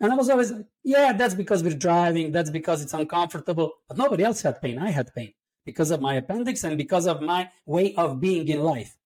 [0.00, 3.74] And I was always like, yeah, that's because we're driving, that's because it's uncomfortable.
[3.88, 4.80] But nobody else had pain.
[4.80, 5.32] I had pain
[5.64, 8.96] because of my appendix and because of my way of being in life,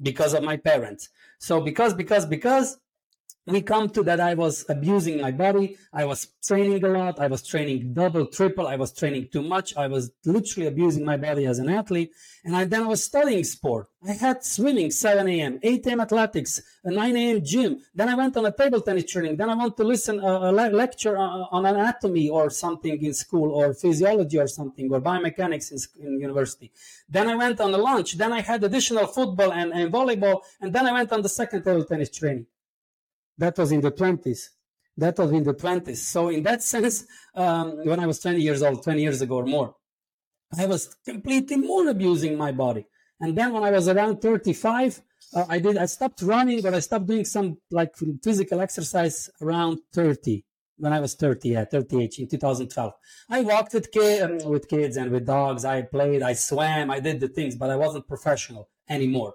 [0.00, 1.08] because of my parents.
[1.40, 2.78] So because, because, because
[3.50, 5.76] we come to that I was abusing my body.
[5.92, 7.18] I was training a lot.
[7.18, 8.66] I was training double, triple.
[8.66, 9.76] I was training too much.
[9.76, 12.10] I was literally abusing my body as an athlete.
[12.44, 13.88] And I, then I was studying sport.
[14.06, 16.00] I had swimming 7 a.m., 8 a.m.
[16.00, 17.44] athletics, 9 a.m.
[17.44, 17.80] gym.
[17.94, 19.36] Then I went on a table tennis training.
[19.36, 23.74] Then I went to listen a, a lecture on anatomy or something in school or
[23.74, 26.70] physiology or something or biomechanics in, in university.
[27.08, 28.16] Then I went on a lunch.
[28.18, 30.42] Then I had additional football and, and volleyball.
[30.60, 32.46] And then I went on the second table tennis training.
[33.38, 34.48] That was in the 20s.
[34.96, 35.96] That was in the 20s.
[35.96, 39.46] So, in that sense, um, when I was 20 years old, 20 years ago or
[39.46, 39.76] more,
[40.56, 42.86] I was completely more abusing my body.
[43.20, 45.00] And then when I was around 35,
[45.34, 49.78] uh, I did, I stopped running, but I stopped doing some like physical exercise around
[49.92, 50.44] 30
[50.78, 52.92] when I was 30, yeah, 38 in 2012.
[53.30, 55.64] I walked with, um, with kids and with dogs.
[55.64, 59.34] I played, I swam, I did the things, but I wasn't professional anymore.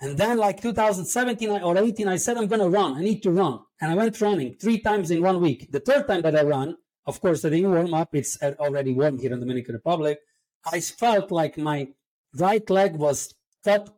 [0.00, 2.94] And then, like 2017 or 18, I said, I'm going to run.
[2.94, 3.60] I need to run.
[3.80, 5.70] And I went running three times in one week.
[5.70, 6.76] The third time that I ran,
[7.06, 8.14] of course, I didn't warm up.
[8.14, 10.18] It's uh, already warm here in the Dominican Republic.
[10.70, 11.88] I felt like my
[12.34, 13.94] right leg was cut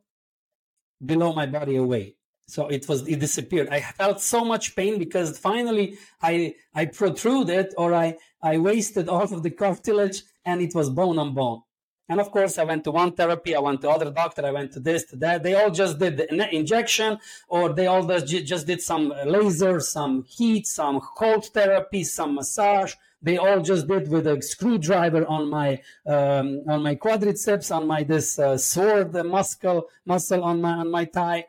[1.04, 2.16] below my body away.
[2.48, 3.68] So it was, it disappeared.
[3.68, 9.22] I felt so much pain because finally I, I protruded or I, I wasted all
[9.22, 11.62] of the cartilage and it was bone on bone.
[12.08, 14.72] And of course, I went to one therapy, I went to other doctor, I went
[14.72, 15.42] to this, to that.
[15.42, 20.66] They all just did the injection, or they all just did some laser, some heat,
[20.68, 22.94] some cold therapy, some massage.
[23.20, 28.04] They all just did with a screwdriver on my um, on my quadriceps, on my
[28.04, 31.46] this uh, sword muscle muscle on my on my thigh.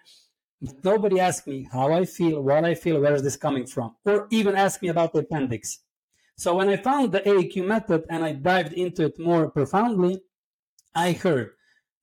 [0.84, 4.28] Nobody asked me how I feel, what I feel, where is this coming from, or
[4.32, 5.82] even asked me about the appendix.
[6.36, 10.22] So when I found the AEQ method and I dived into it more profoundly,
[10.98, 11.52] I heard.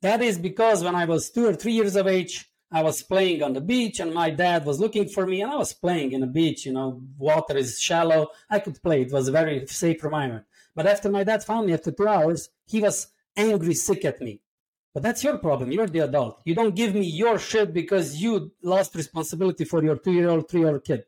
[0.02, 3.42] That is because when I was two or three years of age, I was playing
[3.42, 6.20] on the beach and my dad was looking for me and I was playing in
[6.20, 8.28] the beach, you know, water is shallow.
[8.48, 9.02] I could play.
[9.02, 10.44] It was a very safe environment.
[10.76, 14.40] But after my dad found me after two hours, he was angry, sick at me.
[14.92, 15.72] But that's your problem.
[15.72, 16.40] You're the adult.
[16.44, 20.48] You don't give me your shit because you lost responsibility for your two year old,
[20.48, 21.04] three year old kid.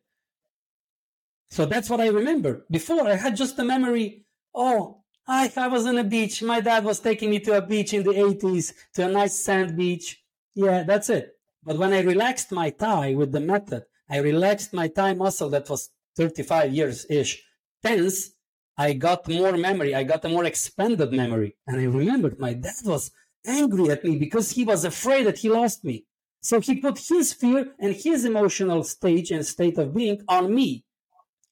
[1.50, 2.66] So that's what I remember.
[2.68, 4.26] Before I had just a memory
[4.58, 6.42] Oh, I, I was on a beach.
[6.42, 9.76] My dad was taking me to a beach in the 80s, to a nice sand
[9.76, 10.22] beach.
[10.54, 11.32] Yeah, that's it.
[11.64, 15.68] But when I relaxed my thigh with the method, I relaxed my thigh muscle that
[15.68, 17.42] was 35 years ish
[17.84, 18.30] tense.
[18.78, 19.94] I got more memory.
[19.94, 21.56] I got a more expanded memory.
[21.66, 23.10] And I remembered my dad was
[23.44, 26.04] angry at me because he was afraid that he lost me.
[26.40, 30.84] So he put his fear and his emotional stage and state of being on me.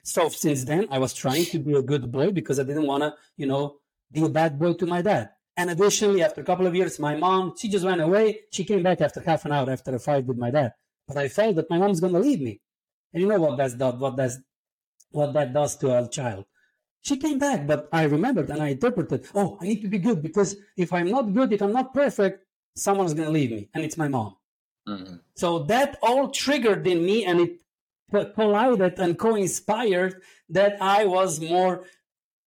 [0.04, 3.02] So since then, I was trying to be a good boy because I didn't want
[3.02, 3.76] to, you know,
[4.12, 5.30] be a bad boy to my dad.
[5.56, 8.40] And additionally, after a couple of years, my mom, she just went away.
[8.52, 10.74] She came back after half an hour after a fight with my dad.
[11.08, 12.60] But I felt that my mom's going to leave me.
[13.12, 14.38] And you know what that's what that's
[15.10, 16.44] what that does to a child.
[17.02, 20.22] She came back, but I remembered and I interpreted, oh, I need to be good
[20.22, 22.44] because if I'm not good, if I'm not perfect,
[22.76, 23.68] someone's going to leave me.
[23.74, 24.36] And it's my mom.
[24.88, 25.16] Mm-hmm.
[25.34, 27.60] So that all triggered in me and it
[28.10, 31.84] collided and co-inspired that I was more,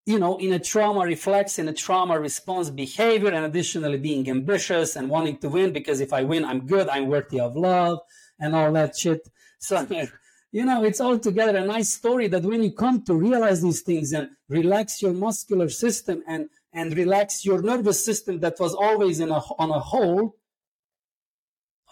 [0.06, 4.96] you know, in a trauma reflex, in a trauma response behavior, and additionally being ambitious
[4.96, 8.00] and wanting to win because if I win, I'm good, I'm worthy of love
[8.38, 9.28] and all that shit.
[9.58, 9.86] So,
[10.52, 13.82] you know, it's all together a nice story that when you come to realize these
[13.82, 19.20] things and relax your muscular system and and relax your nervous system that was always
[19.20, 20.32] in a, on a hold.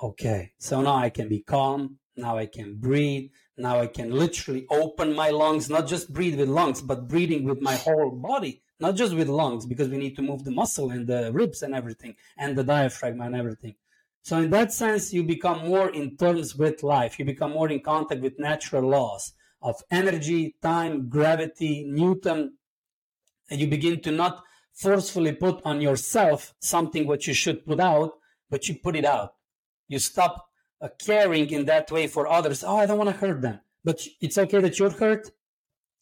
[0.02, 1.98] Okay, so now I can be calm.
[2.16, 3.31] Now I can breathe.
[3.58, 7.60] Now I can literally open my lungs, not just breathe with lungs, but breathing with
[7.62, 11.06] my whole body, not just with lungs, because we need to move the muscle and
[11.06, 13.74] the ribs and everything, and the diaphragm and everything.
[14.22, 17.18] So in that sense, you become more in terms with life.
[17.18, 22.54] You become more in contact with natural laws of energy, time, gravity, Newton,
[23.48, 24.42] and you begin to not
[24.74, 28.18] forcefully put on yourself something what you should put out,
[28.50, 29.34] but you put it out.
[29.88, 30.45] You stop
[30.80, 32.64] uh, caring in that way for others.
[32.64, 33.60] Oh, I don't want to hurt them.
[33.84, 35.30] But it's okay that you're hurt.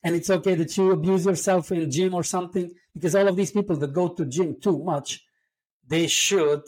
[0.03, 2.71] And it's okay that you abuse yourself in gym or something.
[2.93, 5.25] Because all of these people that go to gym too much,
[5.87, 6.63] they should,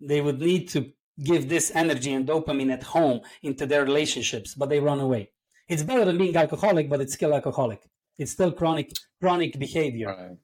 [0.00, 0.92] they would need to
[1.22, 5.30] give this energy and dopamine at home into their relationships, but they run away.
[5.68, 7.82] It's better than being alcoholic, but it's still alcoholic.
[8.18, 10.38] It's still chronic, chronic behavior.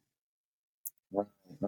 [1.12, 1.27] Right.
[1.61, 1.66] I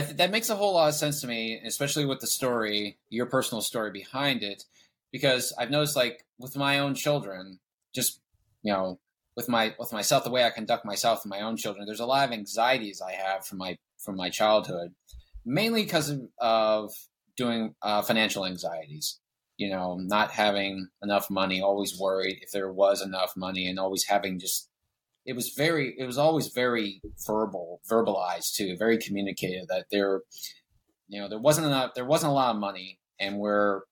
[0.00, 3.26] th- that makes a whole lot of sense to me, especially with the story, your
[3.26, 4.64] personal story behind it,
[5.10, 7.60] because I've noticed, like with my own children,
[7.94, 8.20] just
[8.62, 8.98] you know,
[9.36, 12.06] with my with myself, the way I conduct myself with my own children, there's a
[12.06, 14.94] lot of anxieties I have from my from my childhood,
[15.44, 16.92] mainly because of, of
[17.36, 19.18] doing uh, financial anxieties.
[19.58, 24.04] You know, not having enough money, always worried if there was enough money, and always
[24.04, 24.68] having just
[25.24, 30.22] it was very it was always very verbal verbalized too very communicative that there
[31.08, 33.82] you know there wasn't enough there wasn't a lot of money and we're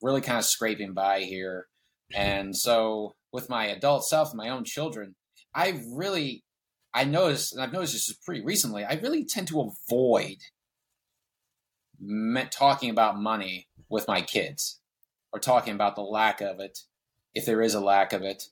[0.00, 1.66] really kind of scraping by here.
[2.14, 5.14] And so with my adult self my own children
[5.54, 6.44] i really
[6.94, 10.36] i noticed and i've noticed this pretty recently i really tend to avoid
[12.50, 14.80] talking about money with my kids
[15.32, 16.78] or talking about the lack of it
[17.34, 18.44] if there is a lack of it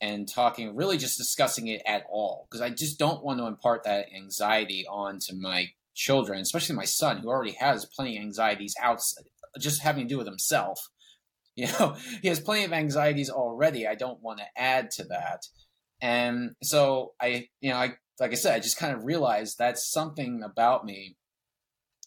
[0.00, 3.84] and talking, really just discussing it at all, because I just don't want to impart
[3.84, 9.00] that anxiety onto my children, especially my son, who already has plenty of anxieties out
[9.58, 10.88] just having to do with himself.
[11.54, 13.86] You know, he has plenty of anxieties already.
[13.86, 15.42] I don't want to add to that.
[16.00, 19.90] And so I, you know, I, like I said, I just kind of realized that's
[19.90, 21.16] something about me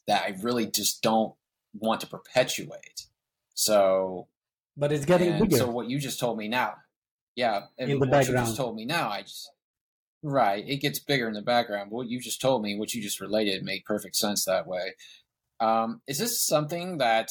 [0.07, 1.35] that I really just don't
[1.75, 3.05] want to perpetuate.
[3.53, 4.27] So,
[4.75, 5.57] but it's getting bigger.
[5.57, 6.73] So what you just told me now,
[7.35, 8.39] yeah, and in the what background.
[8.39, 9.51] you just told me now, I just
[10.23, 10.63] right.
[10.67, 11.89] It gets bigger in the background.
[11.89, 14.95] But what you just told me, what you just related, made perfect sense that way.
[15.59, 17.29] Um, is this something that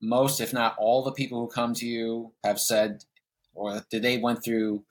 [0.00, 3.04] most, if not all, the people who come to you have said,
[3.54, 4.84] or did they went through?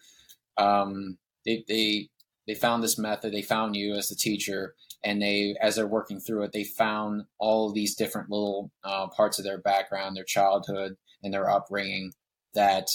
[0.58, 2.10] Um, they they
[2.48, 3.34] they found this method.
[3.34, 7.24] They found you as the teacher, and they, as they're working through it, they found
[7.39, 12.13] all these different little uh, parts of their background, their childhood, and their upbringing
[12.54, 12.88] that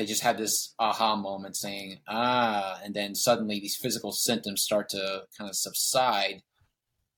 [0.00, 4.88] they just had this aha moment saying, ah, and then suddenly these physical symptoms start
[4.88, 6.42] to kind of subside,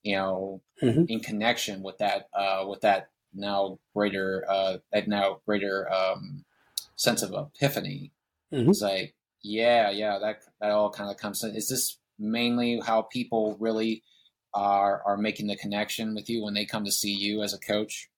[0.03, 1.05] you know, mm-hmm.
[1.07, 6.45] in connection with that, uh, with that now greater, uh, that now greater um,
[6.97, 8.11] sense of epiphany.
[8.53, 8.71] Mm-hmm.
[8.71, 9.15] It's like,
[9.45, 11.55] yeah, yeah, that that all kind of comes in.
[11.55, 14.03] Is this mainly how people really
[14.53, 17.61] are are making the connection with you when they come to see you as a
[17.61, 18.11] coach?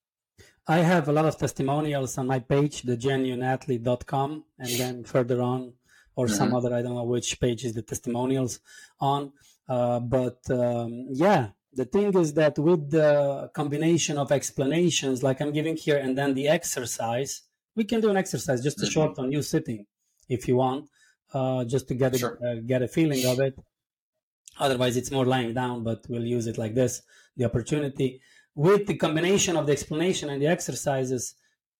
[0.66, 5.74] I have a lot of testimonials on my page, thegenuineathlete.com, and then further on,
[6.16, 6.34] or mm-hmm.
[6.34, 8.60] some other, I don't know which page is the testimonials
[9.00, 9.32] on.
[9.68, 15.52] Uh, but um, yeah, the thing is that with the combination of explanations like I'm
[15.52, 17.42] giving here and then the exercise,
[17.76, 18.92] we can do an exercise, just a mm-hmm.
[18.92, 19.86] short on you sitting
[20.28, 20.88] if you want.
[21.34, 22.38] uh, just to get Sure.
[22.46, 23.58] uh, get a feeling of it.
[24.58, 27.02] Otherwise, it's more lying down, but we'll use it like this:
[27.36, 28.20] the opportunity
[28.54, 31.34] with the combination of the explanation and the exercises.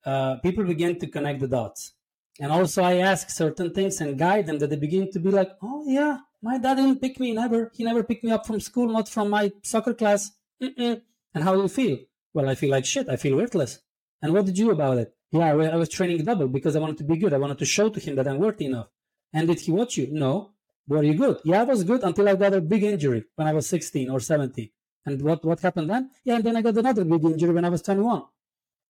[0.04, 1.94] Uh, people begin to connect the dots,
[2.40, 5.52] and also I ask certain things and guide them that they begin to be like,
[5.62, 7.70] "Oh yeah, my dad didn't pick me never.
[7.74, 11.00] He never picked me up from school, not from my soccer class." Mm-mm.
[11.34, 11.98] And how do you feel?
[12.34, 13.08] Well, I feel like shit.
[13.08, 13.80] I feel worthless.
[14.20, 15.14] And what did you do about it?
[15.30, 17.32] Yeah, I was training double because I wanted to be good.
[17.32, 18.88] I wanted to show to him that I'm worthy enough.
[19.32, 20.08] And did he watch you?
[20.12, 20.52] No.
[20.86, 21.38] Were you good?
[21.44, 24.20] Yeah, I was good until I got a big injury when I was 16 or
[24.20, 24.70] 17.
[25.06, 26.10] And what, what happened then?
[26.24, 28.24] Yeah, and then I got another big injury when I was 21.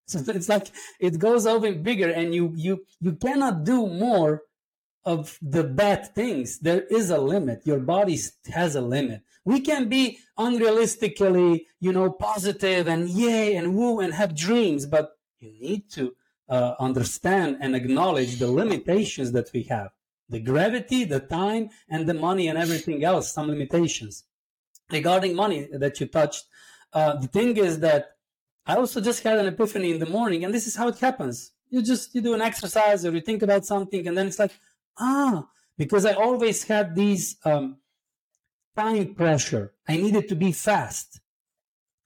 [0.07, 0.67] So it's like
[0.99, 4.43] it goes over bigger and you you you cannot do more
[5.03, 6.59] of the bad things.
[6.59, 7.61] There is a limit.
[7.65, 8.17] Your body
[8.51, 9.21] has a limit.
[9.43, 15.11] We can be unrealistically, you know, positive and yay and woo and have dreams, but
[15.39, 16.15] you need to
[16.49, 19.89] uh, understand and acknowledge the limitations that we have
[20.27, 24.23] the gravity, the time, and the money and everything else, some limitations.
[24.91, 26.45] Regarding money that you touched,
[26.93, 28.15] uh, the thing is that
[28.65, 31.51] I also just had an epiphany in the morning, and this is how it happens.
[31.69, 34.51] You just you do an exercise or you think about something, and then it's like,
[34.97, 37.77] ah, because I always had these um,
[38.75, 39.73] time pressure.
[39.87, 41.19] I needed to be fast.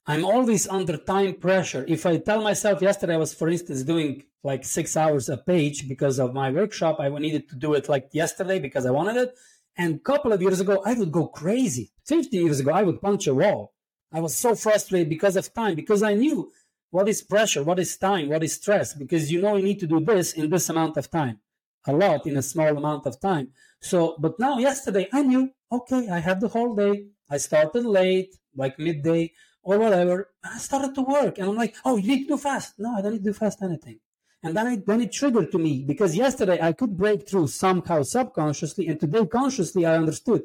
[0.06, 1.84] I'm always under time pressure.
[1.86, 5.88] If I tell myself yesterday I was, for instance, doing like six hours a page
[5.88, 9.34] because of my workshop, I needed to do it like yesterday because I wanted it.
[9.76, 11.90] And a couple of years ago, I would go crazy.
[12.06, 13.72] 50 years ago, I would punch a wall.
[14.12, 16.50] I was so frustrated because of time, because I knew
[16.90, 19.86] what is pressure, what is time, what is stress, because you know you need to
[19.86, 21.38] do this in this amount of time,
[21.86, 23.52] a lot in a small amount of time.
[23.80, 27.06] So, but now yesterday, I knew, okay, I have the whole day.
[27.30, 30.30] I started late, like midday or whatever.
[30.42, 32.74] I started to work and I'm like, oh, you need to do fast.
[32.78, 34.00] No, I don't need to do fast anything.
[34.42, 38.02] And then it, then it triggered to me because yesterday I could break through somehow
[38.02, 40.44] subconsciously and today consciously I understood.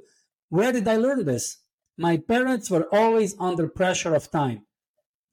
[0.49, 1.59] Where did I learn this?
[1.97, 4.65] My parents were always under pressure of time,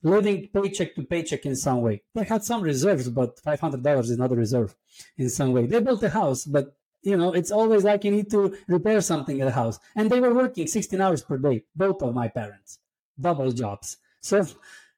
[0.03, 2.03] living paycheck to paycheck in some way.
[2.15, 4.77] They had some reserves, but $500 is not a reserve
[5.19, 5.67] in some way.
[5.67, 9.41] They built a house, but you know, it's always like you need to repair something
[9.41, 9.81] at the house.
[9.97, 12.79] And they were working 16 hours per day, both of my parents,
[13.21, 13.97] double jobs.
[14.21, 14.47] So,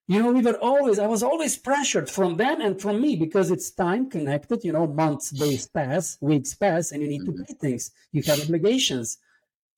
[0.07, 3.50] you know, we were always, I was always pressured from them and from me because
[3.50, 7.55] it's time connected, you know, months, days pass, weeks pass, and you need to pay
[7.55, 7.90] things.
[8.12, 9.18] You have obligations.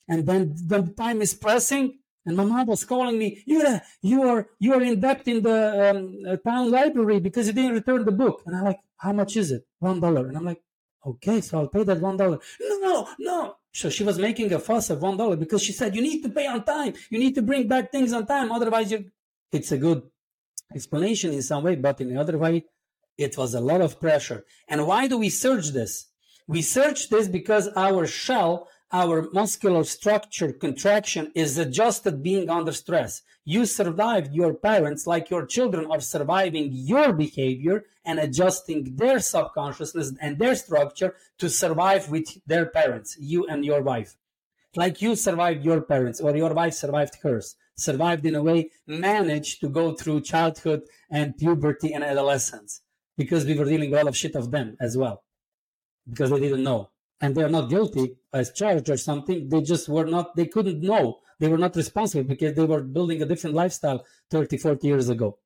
[0.09, 4.49] And then the time is pressing, and my mom was calling me, Yura, you are,
[4.59, 8.13] you are in debt in the um, uh, town library because you didn't return the
[8.13, 8.43] book.
[8.47, 9.65] And I'm like, how much is it?
[9.79, 10.27] One dollar.
[10.27, 10.63] And I'm like,
[11.05, 12.41] okay, so I'll pay that one dollar.
[12.61, 13.57] No, no, no.
[13.73, 16.31] So she was making a fuss of one dollar because she said, you need to
[16.31, 16.95] pay on time.
[17.11, 18.51] You need to bring back things on time.
[18.51, 19.11] Otherwise, you
[19.53, 20.03] it's a good
[20.75, 22.65] explanation in some way, but in the other way,
[23.19, 24.45] it was a lot of pressure.
[24.69, 26.09] And why do we search this?
[26.47, 33.23] We search this because our shell, our muscular structure contraction is adjusted being under stress.
[33.45, 40.13] You survived your parents like your children are surviving your behavior and adjusting their subconsciousness
[40.21, 44.17] and their structure to survive with their parents, you and your wife.
[44.77, 49.61] Like you survived your parents or your wife survived hers, survived in a way, managed
[49.61, 52.83] to go through childhood and puberty and adolescence
[53.17, 55.25] because we were dealing with a lot of shit of them as well
[56.07, 56.91] because they didn't know.
[57.21, 59.49] And they are not guilty as charged or something.
[59.49, 61.21] They just were not they couldn't know.
[61.41, 65.39] They were not responsible because they were building a different lifestyle 30 40 years ago.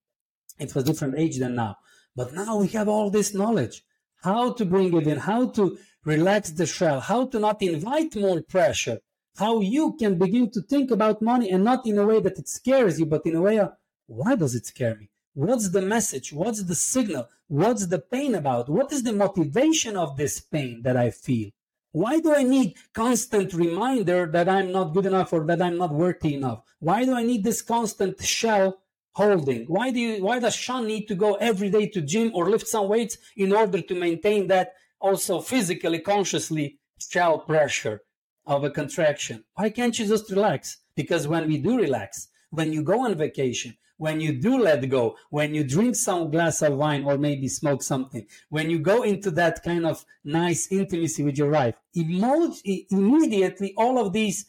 [0.59, 1.77] It was different age than now.
[2.17, 3.85] But now we have all this knowledge.
[4.25, 8.41] How to bring it in how to relax the shell how to not invite more
[8.43, 8.99] pressure
[9.41, 12.47] how you can begin to think about money and not in a way that it
[12.47, 13.73] scares you but in a way of
[14.07, 15.09] why does it scare me?
[15.33, 16.33] What's the message?
[16.33, 17.27] What's the signal?
[17.49, 18.69] What's the pain about?
[18.69, 21.51] What is the motivation of this pain that i feel?
[21.93, 25.93] Why do i need constant reminder that i'm not good enough or that i'm not
[25.93, 26.61] worthy enough?
[26.79, 28.69] Why do i need this constant shell
[29.13, 29.65] holding?
[29.77, 32.69] Why do you why does Seann need to go every day to gym or lift
[32.69, 38.03] some weights in order to maintain that also physically consciously shell pressure
[38.47, 42.83] of a contraction why can't you just relax because when we do relax when you
[42.83, 47.05] go on vacation when you do let go, when you drink some glass of wine
[47.05, 51.51] or maybe smoke something, when you go into that kind of nice intimacy with your
[51.51, 54.47] wife, immediately all of these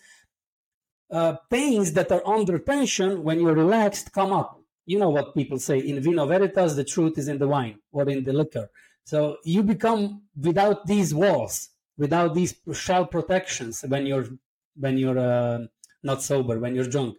[1.11, 4.61] uh, pains that are under tension when you're relaxed come up.
[4.85, 8.07] You know what people say in vino veritas, the truth is in the wine or
[8.07, 8.69] in the liquor.
[9.03, 14.27] So you become without these walls, without these shell protections when you're
[14.75, 15.59] when you're uh,
[16.03, 17.17] not sober, when you're drunk.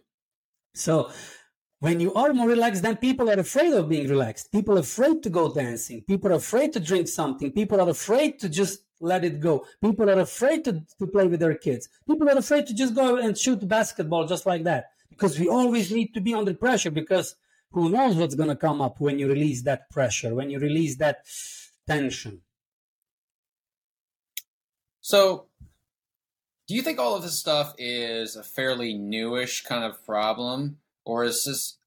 [0.73, 1.11] So
[1.79, 4.51] when you are more relaxed, then people are afraid of being relaxed.
[4.51, 6.01] People are afraid to go dancing.
[6.01, 7.51] People are afraid to drink something.
[7.51, 9.65] People are afraid to just let it go.
[9.81, 11.89] People are afraid to, to play with their kids.
[12.09, 15.91] People are afraid to just go and shoot basketball just like that because we always
[15.91, 17.35] need to be under pressure because
[17.71, 20.95] who knows what's going to come up when you release that pressure, when you release
[20.97, 21.25] that
[21.85, 22.41] tension.
[25.03, 25.47] So,
[26.65, 31.25] do you think all of this stuff is a fairly newish kind of problem, or
[31.25, 31.77] is this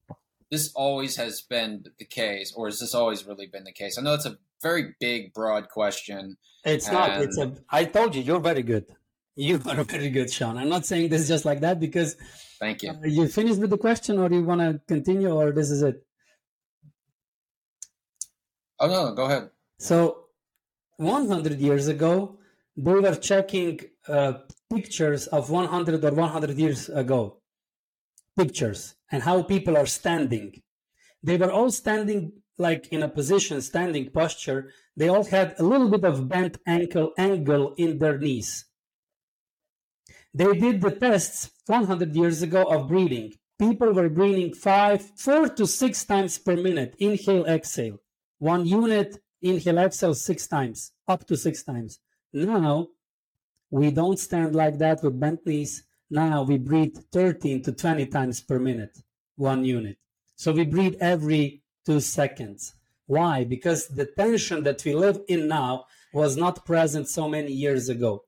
[0.50, 3.96] this always has been the case, or has this always really been the case?
[3.96, 6.36] I know it's a very big, broad question.
[6.62, 7.22] It's not.
[7.22, 7.54] It's a.
[7.70, 8.84] I told you, you're very good.
[9.34, 10.58] You are very good, Seann.
[10.58, 12.16] I'm not saying this just like that because.
[12.60, 12.90] Thank you.
[12.90, 16.04] Uh, you finished with the question, or you want to continue, or this is it?
[18.78, 19.48] Oh no, go ahead.
[19.78, 20.26] So,
[20.98, 22.36] 100 years ago,
[22.76, 24.34] they were checking uh,
[24.70, 27.38] pictures of 100 or 100 years ago,
[28.36, 30.62] pictures and how people are standing.
[31.22, 34.72] They were all standing like in a position, standing posture.
[34.96, 38.66] They all had a little bit of bent ankle angle in their knees.
[40.34, 43.32] They did the tests 100 years ago of breathing.
[43.58, 46.94] People were breathing five, four to six times per minute.
[46.98, 48.00] Inhale, exhale.
[48.38, 52.00] One unit, inhale, exhale six times, up to six times.
[52.36, 52.88] Now,
[53.70, 55.84] we don't stand like that with bent knees.
[56.10, 58.98] Now we breathe 13 to 20 times per minute,
[59.36, 59.96] one unit.
[60.36, 62.74] So we breathe every two seconds.
[63.06, 63.44] Why?
[63.44, 68.24] Because the tension that we live in now was not present so many years ago.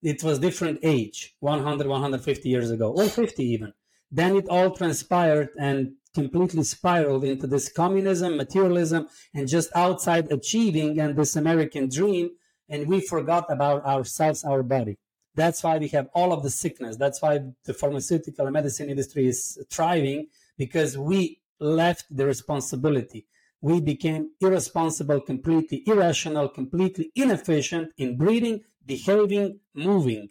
[0.00, 3.72] It was different age, 100, 150 years ago, or 50 even.
[4.12, 11.00] Then it all transpired and completely spiraled into this communism, materialism, and just outside achieving
[11.00, 12.30] and this American dream.
[12.70, 14.96] And we forgot about ourselves, our body.
[15.34, 16.96] That's why we have all of the sickness.
[16.96, 23.26] That's why the pharmaceutical and medicine industry is thriving because we left the responsibility.
[23.60, 30.30] We became irresponsible, completely irrational, completely inefficient in breathing, behaving, moving.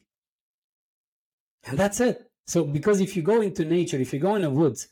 [1.65, 2.31] And that's it.
[2.47, 4.87] So, because if you go into nature, if you go in the woods,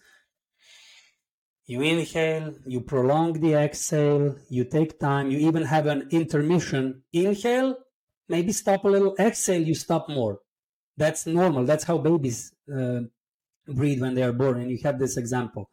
[1.67, 7.03] you inhale, you prolong the exhale, you take time, you even have an intermission.
[7.11, 7.75] Inhale,
[8.29, 10.39] maybe stop a little, exhale, you stop more.
[10.95, 11.65] That's normal.
[11.65, 13.01] That's how babies uh,
[13.67, 14.61] breathe when they are born.
[14.61, 15.69] And you have this example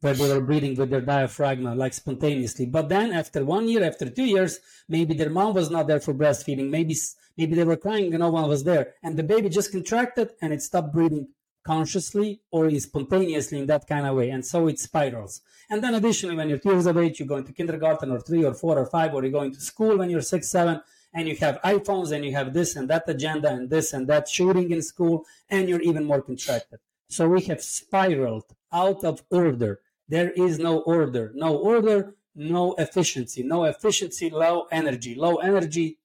[0.00, 2.66] where they were breathing with their diaphragm like spontaneously.
[2.66, 4.58] But then after one year, after two years,
[4.88, 6.70] maybe their mom was not there for breastfeeding.
[6.70, 6.96] Maybe
[7.36, 10.52] maybe they were crying and no one was there, and the baby just contracted and
[10.52, 11.28] it stopped breathing
[11.64, 15.42] consciously or spontaneously in that kind of way, and so it spirals.
[15.68, 18.44] And then additionally, when you're two years of age, you go into kindergarten or three
[18.44, 20.80] or four or five, or you're going to school when you're six, seven,
[21.14, 24.28] and you have iPhones and you have this and that agenda and this and that
[24.28, 26.80] shooting in school, and you're even more contracted.
[27.08, 29.80] So we have spiraled out of order
[30.10, 31.30] there is no order.
[31.34, 33.44] No order, no efficiency.
[33.44, 35.14] No efficiency, low energy.
[35.14, 35.98] Low energy,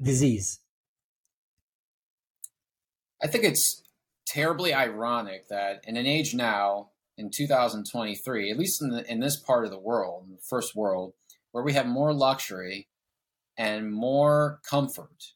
[0.00, 0.58] disease.
[3.22, 3.81] I think it's
[4.26, 9.36] terribly ironic that in an age now, in 2023, at least in, the, in this
[9.36, 11.12] part of the world, in the first world,
[11.52, 12.88] where we have more luxury
[13.56, 15.34] and more comfort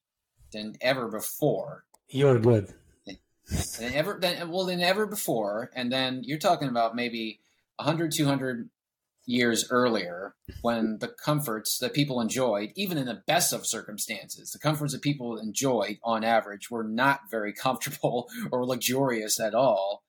[0.53, 1.84] than ever before.
[2.09, 2.74] You're good.
[3.78, 5.70] Than ever, than, well, than ever before.
[5.74, 7.41] And then you're talking about maybe
[7.76, 8.68] 100, 200
[9.27, 14.59] years earlier when the comforts that people enjoyed, even in the best of circumstances, the
[14.59, 20.05] comforts that people enjoyed on average were not very comfortable or luxurious at all.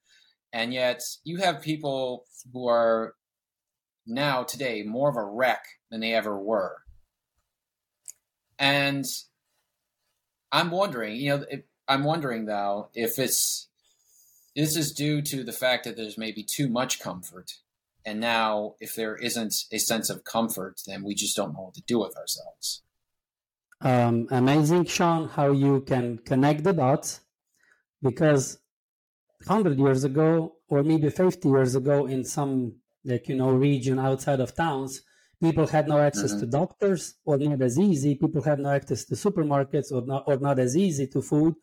[0.54, 3.16] And yet you have people who are
[4.06, 6.78] now today more of a wreck than they ever were.
[8.58, 9.06] And
[10.52, 13.68] I'm wondering, you know, if, I'm wondering though if it's
[14.56, 17.54] this is due to the fact that there's maybe too much comfort.
[18.08, 21.74] And now, if there isn't a sense of comfort, then we just don't know what
[21.74, 22.84] to do with ourselves.
[23.82, 27.20] Um, amazing, Seann, how you can connect the dots
[28.02, 28.60] because
[29.46, 34.40] 100 years ago, or maybe 50 years ago, in some like you know region outside
[34.40, 35.02] of towns,
[35.44, 36.52] people had no access mm-hmm.
[36.52, 38.16] to doctors, or not as easy.
[38.16, 41.56] People had no access to supermarkets, or not, or not as easy to food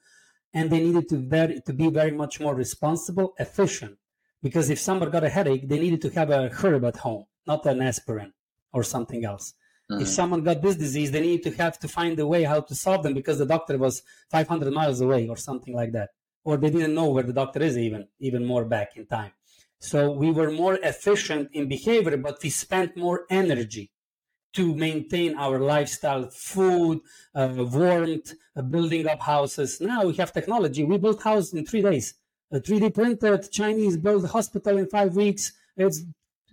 [0.55, 3.99] and they needed to very to be very much more responsible, efficient.
[4.45, 7.65] Because if someone got a headache, they needed to have a herb at home, not
[7.65, 8.35] an aspirin
[8.75, 9.55] or something else.
[9.91, 10.03] Mm-hmm.
[10.03, 12.75] If someone got this disease, they needed to have to find a way how to
[12.75, 16.11] solve them because the doctor was 500 miles away or something like that,
[16.45, 19.33] or they didn't know where the doctor is even even more back in time.
[19.79, 23.91] So we were more efficient in behavior, but we spent more energy
[24.57, 27.01] to maintain our lifestyle, food,
[27.35, 29.81] uh, warmth, uh, building up houses.
[29.81, 30.85] Now we have technology.
[30.85, 32.15] We built houses in three days.
[32.55, 35.53] A 3D printed Chinese built hospital in five weeks.
[35.77, 36.05] It's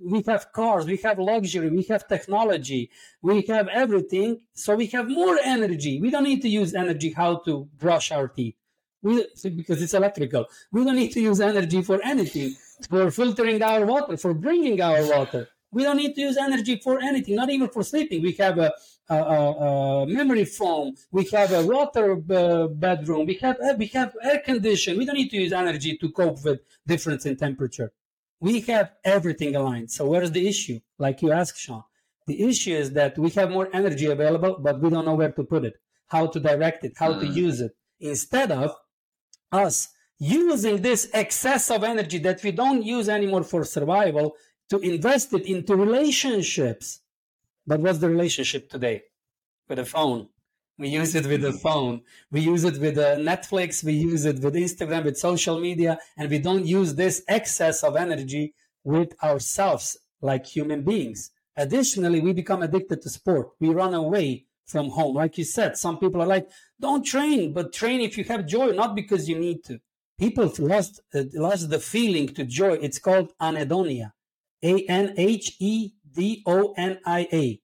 [0.04, 2.89] we have cars, we have luxury, we have technology,
[3.22, 4.41] we have everything.
[4.56, 6.02] So we have more energy.
[6.02, 8.56] We don't need to use energy how to brush our teeth.
[9.04, 10.47] We, because it's electrical.
[10.72, 12.56] We don't need to use energy for anything,
[12.89, 15.49] for filtering our water, for bringing our water.
[15.72, 18.24] We don't need to use energy for anything, not even for sleeping.
[18.24, 18.74] We have a,
[20.07, 20.95] memory foam.
[21.12, 23.26] We have a water uh, bedroom.
[23.26, 24.97] We have we have air condition.
[24.97, 27.91] We don't need to use energy to cope with difference in temperature.
[28.39, 29.91] We have everything aligned.
[29.91, 30.80] So where's the issue?
[30.97, 31.84] Like you asked, Seann.
[32.28, 35.43] The issue is that we have more energy available, but we don't know where to
[35.43, 35.76] put it,
[36.07, 37.20] how to direct it, how mm.
[37.22, 37.34] to hmm.
[37.34, 37.74] use it.
[37.99, 38.76] Instead of
[39.51, 39.89] us
[40.20, 44.36] using this excess of energy that we don't use anymore for survival
[44.70, 47.01] to invest it into relationships.
[47.66, 49.03] But what's the relationship today?
[49.68, 50.30] With a phone.
[50.78, 52.01] We use it with a phone.
[52.32, 53.84] We use it with uh, Netflix.
[53.84, 57.95] We use it with Instagram, with social media, and we don't use this excess of
[57.95, 61.32] energy with ourselves like human beings.
[61.55, 63.49] Additionally, we become addicted to sport.
[63.59, 65.16] We run away from home.
[65.16, 66.49] Like you said, some people are like,
[66.80, 69.80] don't train, but train if you have joy, not because you need to.
[70.18, 72.74] People lost, uh, lost the feeling to joy.
[72.82, 74.14] It's called anhedonia.
[74.64, 77.62] A N H E D O N I A.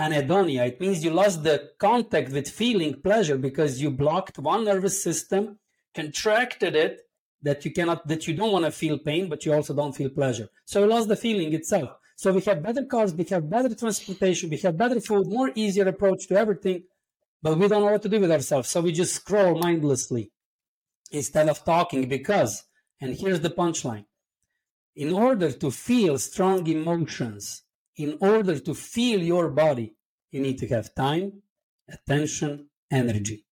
[0.00, 0.66] Anhedonia.
[0.66, 5.58] It means you lost the contact with feeling pleasure because you blocked one nervous system,
[5.94, 7.00] contracted it
[7.42, 10.08] that you cannot, that you don't want to feel pain, but you also don't feel
[10.08, 10.48] pleasure.
[10.64, 11.90] So you lost the feeling itself.
[12.16, 15.88] So we have better cars, we have better transportation, we have better food, more easier
[15.88, 16.84] approach to everything,
[17.42, 18.68] but we don't know what to do with ourselves.
[18.68, 20.30] So we just scroll mindlessly
[21.10, 22.64] instead of talking because,
[23.00, 24.04] and here's the punchline
[24.94, 27.62] in order to feel strong emotions,
[28.02, 29.94] in order to feel your body,
[30.30, 31.42] you need to have time,
[31.88, 33.44] attention, energy.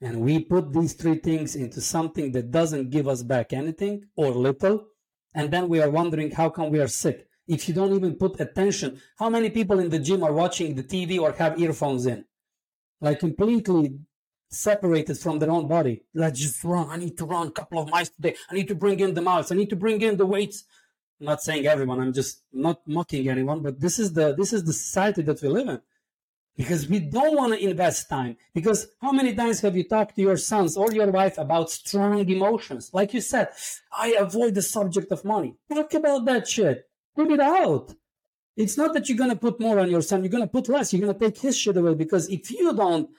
[0.00, 4.30] And we put these three things into something that doesn't give us back anything or
[4.30, 4.86] little.
[5.34, 7.28] And then we are wondering how come we are sick.
[7.48, 10.82] If you don't even put attention, how many people in the gym are watching the
[10.82, 12.24] TV or have earphones in?
[13.00, 13.98] Like completely
[14.50, 16.04] separated from their own body.
[16.14, 16.88] Let's just run.
[16.90, 18.36] I need to run a couple of miles today.
[18.50, 19.52] I need to bring in the miles.
[19.52, 20.64] I need to bring in the weights.
[21.20, 22.00] Not saying everyone.
[22.00, 25.48] I'm just not mocking anyone, but this is the this is the society that we
[25.48, 25.80] live in.
[26.56, 28.36] Because we don't want to invest time.
[28.54, 32.18] Because how many times have you talked to your sons or your wife about strong
[32.28, 32.90] emotions?
[32.94, 33.48] Like you said,
[33.92, 35.56] I avoid the subject of money.
[35.70, 36.88] Talk about that shit.
[37.14, 37.94] Put it out.
[38.56, 40.22] It's not that you're going to put more on your son.
[40.22, 40.94] You're going to put less.
[40.94, 43.10] You're going to take his shit away because if you don't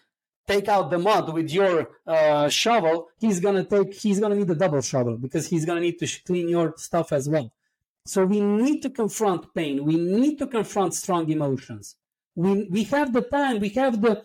[0.48, 4.56] take out the mud with your uh, shovel, he's gonna take he's gonna need a
[4.56, 7.52] double shovel because he's gonna need to clean your stuff as well.
[8.08, 9.84] So we need to confront pain.
[9.84, 11.96] We need to confront strong emotions.
[12.36, 13.60] We we have the time.
[13.60, 14.24] We have the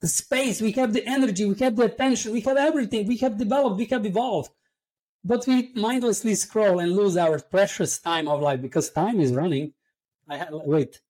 [0.00, 0.60] the space.
[0.60, 1.44] We have the energy.
[1.46, 2.32] We have the attention.
[2.32, 3.06] We have everything.
[3.06, 3.78] We have developed.
[3.78, 4.50] We have evolved.
[5.24, 9.72] But we mindlessly scroll and lose our precious time of life because time is running.
[10.28, 11.00] I wait.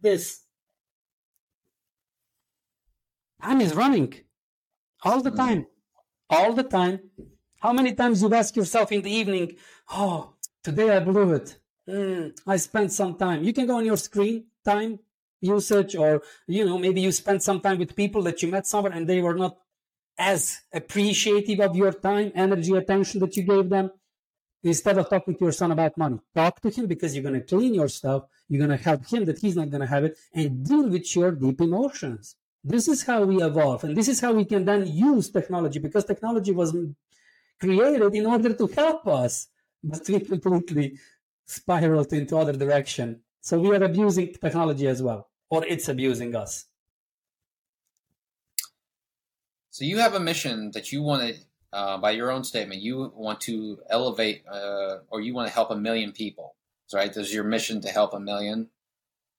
[0.00, 0.48] This
[3.42, 4.14] Time is running
[5.04, 5.66] all the time,
[6.28, 6.98] all the time.
[7.60, 9.56] How many times you ask yourself in the evening,
[9.90, 10.34] oh,
[10.68, 11.48] today I blew it.
[11.88, 13.42] Mm, I spent some time.
[13.42, 14.98] You can go on your screen time
[15.40, 18.92] usage, or you know, maybe you spent some time with people that you met somewhere
[18.92, 19.56] and they were not
[20.18, 23.90] as appreciative of your time, energy, attention that you gave them.
[24.64, 27.46] Instead of talking to your son about money, talk to him because you're going to
[27.52, 28.24] clean your stuff.
[28.48, 31.06] You're going to help him that he's not going to have it and deal with
[31.14, 32.34] your deep emotions.
[32.64, 36.04] This is how we evolve, and this is how we can then use technology because
[36.04, 36.74] technology was
[37.60, 39.48] created in order to help us,
[39.84, 40.98] but we completely
[41.46, 43.20] spiraled into other direction.
[43.40, 46.66] So we are abusing technology as well, or it's abusing us.
[49.70, 51.40] So you have a mission that you want to,
[51.72, 55.70] uh, by your own statement, you want to elevate, uh, or you want to help
[55.70, 56.56] a million people,
[56.92, 57.12] right?
[57.12, 58.68] This is your mission to help a million.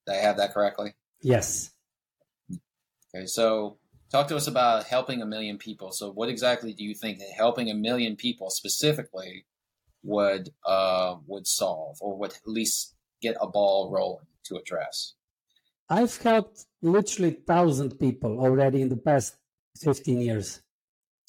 [0.08, 0.94] Did I have that correctly?
[1.22, 1.72] Yes.
[3.14, 3.78] Okay, so
[4.12, 5.92] talk to us about helping a million people.
[5.92, 9.46] So, what exactly do you think helping a million people specifically
[10.04, 15.14] would uh, would solve, or would at least get a ball rolling to address?
[15.90, 19.36] I've helped literally thousand people already in the past
[19.78, 20.62] fifteen years,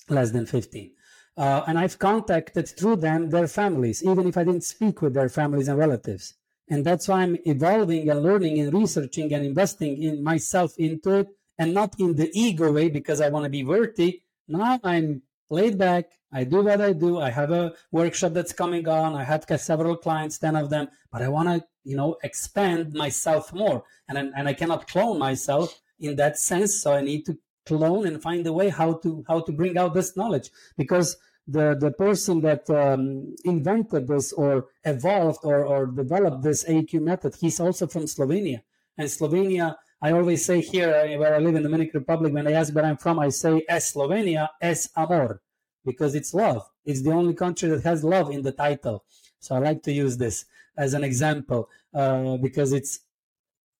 [0.08, 0.92] less than fifteen.
[1.36, 5.28] Uh, and I've contacted through them their families, even if I didn't speak with their
[5.28, 6.34] families and relatives.
[6.68, 11.28] And that's why I'm evolving and learning and researching and investing in myself into it
[11.58, 14.22] and not in the ego way because I want to be worthy.
[14.48, 16.06] Now I'm laid back.
[16.32, 17.18] I do what I do.
[17.20, 19.14] I have a workshop that's coming on.
[19.14, 23.52] I had several clients, 10 of them, but I want to, you know, expand myself
[23.52, 23.84] more.
[24.08, 26.80] And, and I cannot clone myself in that sense.
[26.80, 27.36] So I need to
[27.66, 31.76] clone and find a way how to, how to bring out this knowledge because the,
[31.78, 37.58] the person that um, invented this or evolved or, or developed this AEQ method, he's
[37.58, 38.62] also from Slovenia.
[38.96, 42.54] And Slovenia, I always say here where I live in the Dominican Republic, when they
[42.54, 45.42] ask where I'm from, I say es Slovenia, es amor,
[45.84, 46.68] because it's love.
[46.86, 49.04] It's the only country that has love in the title.
[49.40, 50.46] So I like to use this
[50.76, 53.00] as an example uh, because it's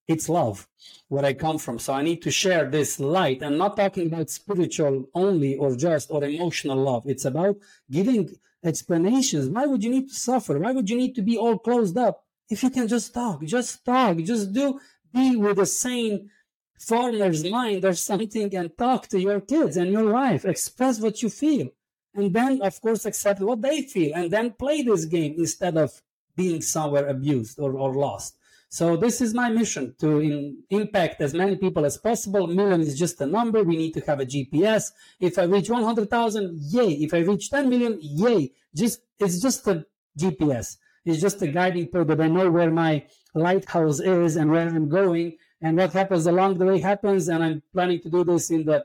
[0.09, 0.67] it's love
[1.09, 1.79] where I come from.
[1.79, 3.43] So I need to share this light.
[3.43, 7.05] I'm not talking about spiritual only or just or emotional love.
[7.07, 7.57] It's about
[7.91, 8.29] giving
[8.65, 9.49] explanations.
[9.49, 10.59] Why would you need to suffer?
[10.59, 12.25] Why would you need to be all closed up?
[12.49, 14.81] If you can just talk, just talk, just do
[15.13, 16.31] be with a sane
[16.79, 20.45] foreigner's mind or something and talk to your kids and your wife.
[20.45, 21.69] Express what you feel.
[22.15, 26.03] And then, of course, accept what they feel and then play this game instead of
[26.35, 28.37] being somewhere abused or, or lost.
[28.73, 32.47] So this is my mission to in, impact as many people as possible.
[32.47, 33.65] Million is just a number.
[33.65, 34.93] We need to have a GPS.
[35.19, 36.93] If I reach 100,000, yay.
[36.93, 38.53] If I reach 10 million, yay.
[38.75, 39.85] Just, it's just a
[40.17, 40.77] GPS.
[41.05, 44.89] It's just a guiding pole that I know where my lighthouse is and where I'm
[44.89, 47.29] going and what happens along the way happens.
[47.29, 48.85] And I'm planning to do this in the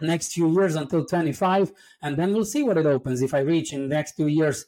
[0.00, 1.72] next few years until 25.
[2.02, 3.22] And then we'll see what it opens.
[3.22, 4.66] If I reach in the next two years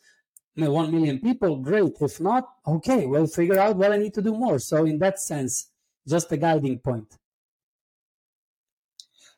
[0.55, 1.93] 1 million people, great.
[2.01, 4.59] If not, okay, we'll figure out what I need to do more.
[4.59, 5.70] So, in that sense,
[6.09, 7.18] just a guiding point.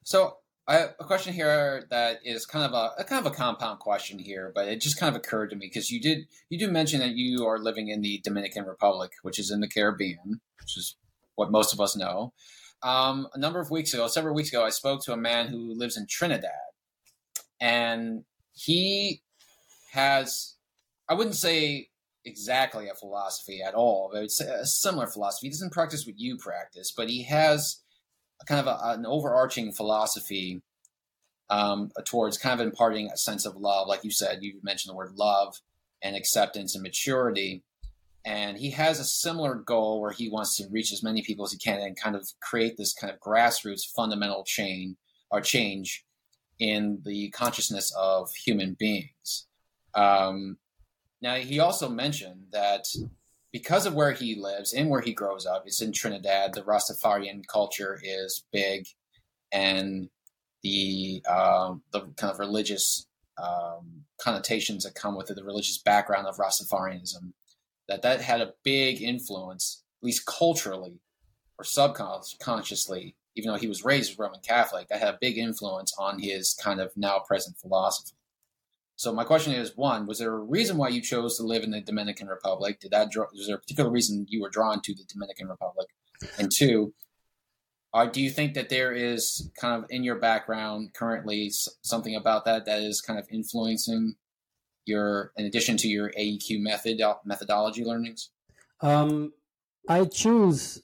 [0.04, 0.36] So,
[0.68, 3.78] I have a question here that is kind of a, a, kind of a compound
[3.78, 6.70] question here, but it just kind of occurred to me because you did you do
[6.70, 10.76] mention that you are living in the Dominican Republic, which is in the Caribbean, which
[10.76, 10.96] is
[11.36, 12.34] what most of us know.
[12.82, 15.74] Um, a number of weeks ago, several weeks ago, I spoke to a man who
[15.74, 16.52] lives in Trinidad,
[17.58, 19.22] and he
[19.92, 20.56] has
[21.08, 21.88] I wouldn't say
[22.26, 25.46] exactly a philosophy at all, but it's a similar philosophy.
[25.46, 27.80] He doesn't practice what you practice, but he has
[28.46, 30.62] kind of a, an overarching philosophy
[31.50, 33.88] um, towards kind of imparting a sense of love.
[33.88, 35.60] Like you said, you mentioned the word love
[36.02, 37.62] and acceptance and maturity.
[38.24, 41.52] And he has a similar goal where he wants to reach as many people as
[41.52, 44.96] he can and kind of create this kind of grassroots fundamental chain
[45.30, 46.04] or change
[46.58, 49.46] in the consciousness of human beings.
[49.94, 50.58] Um,
[51.20, 52.86] now, he also mentioned that
[53.52, 57.46] because of where he lives and where he grows up, it's in Trinidad, the Rastafarian
[57.46, 58.86] culture is big,
[59.52, 60.10] and
[60.62, 63.06] the um, the kind of religious
[63.42, 67.32] um, connotations that come with it, the religious background of Rastafarianism,
[67.88, 71.00] that that had a big influence, at least culturally
[71.58, 76.18] or subconsciously, even though he was raised Roman Catholic, that had a big influence on
[76.18, 78.17] his kind of now present philosophy.
[78.98, 81.70] So my question is: one, was there a reason why you chose to live in
[81.70, 82.80] the Dominican Republic?
[82.80, 85.86] Did that draw, was there a particular reason you were drawn to the Dominican Republic?
[86.36, 86.94] And two,
[87.94, 92.44] uh, do you think that there is kind of in your background currently something about
[92.46, 94.16] that that is kind of influencing
[94.84, 98.30] your, in addition to your AEQ method uh, methodology learnings?
[98.80, 99.32] Um,
[99.88, 100.82] I choose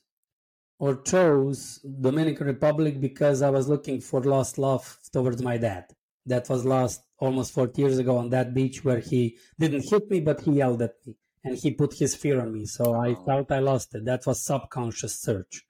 [0.79, 5.87] or chose Dominican Republic because I was looking for lost love towards my dad.
[6.27, 10.21] That was lost almost 40 years ago on that beach where he didn't hit me,
[10.21, 12.65] but he yelled at me and he put his fear on me.
[12.65, 13.25] So I oh.
[13.25, 14.05] felt I lost it.
[14.05, 15.65] That was subconscious search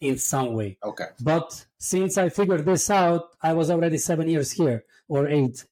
[0.00, 0.78] in some way.
[0.82, 1.08] Okay.
[1.22, 5.64] But since I figured this out, I was already seven years here or eight,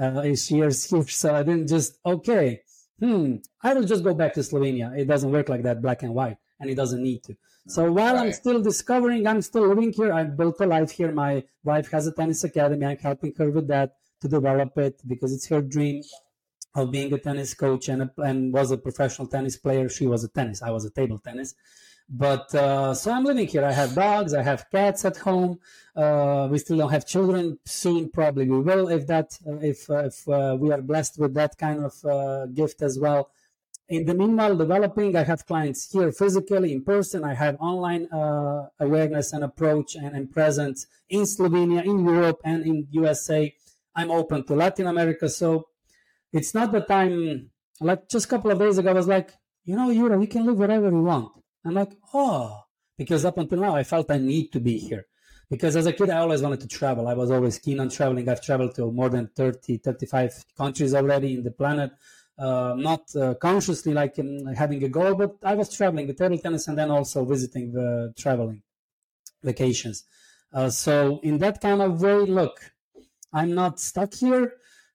[0.00, 1.02] uh, eight years here.
[1.02, 2.62] So I didn't just, okay,
[3.00, 4.96] hmm, I will just go back to Slovenia.
[4.96, 7.36] It doesn't work like that, black and white, and it doesn't need to.
[7.68, 8.26] So while right.
[8.26, 10.12] I'm still discovering, I'm still living here.
[10.12, 11.12] I built a life here.
[11.12, 12.86] My wife has a tennis academy.
[12.86, 16.02] I'm helping her with that to develop it because it's her dream
[16.74, 19.88] of being a tennis coach and, a, and was a professional tennis player.
[19.88, 20.62] She was a tennis.
[20.62, 21.54] I was a table tennis.
[22.08, 23.64] But uh, so I'm living here.
[23.64, 24.34] I have dogs.
[24.34, 25.58] I have cats at home.
[25.96, 27.58] Uh, we still don't have children.
[27.64, 31.56] Soon, probably we will if that if uh, if uh, we are blessed with that
[31.58, 33.30] kind of uh, gift as well.
[33.88, 37.24] In the meanwhile, developing, I have clients here physically in person.
[37.24, 42.64] I have online uh, awareness and approach and, and presence in Slovenia, in Europe, and
[42.64, 43.54] in USA
[43.94, 45.28] I'm open to Latin America.
[45.28, 45.68] So
[46.32, 49.32] it's not that I'm like just a couple of days ago, I was like,
[49.64, 51.32] you know, Yura, you can live wherever you want.
[51.64, 52.62] I'm like, oh,
[52.96, 55.06] because up until now, I felt I need to be here.
[55.50, 57.06] Because as a kid, I always wanted to travel.
[57.06, 58.28] I was always keen on traveling.
[58.28, 61.92] I've traveled to more than 30, 35 countries already in the planet.
[62.38, 66.38] Uh, not uh, consciously like um, having a goal, but I was traveling with table
[66.38, 68.62] tennis and then also visiting the traveling
[69.42, 70.04] vacations.
[70.52, 72.71] Uh, so in that kind of way, look,
[73.32, 74.54] I'm not stuck here.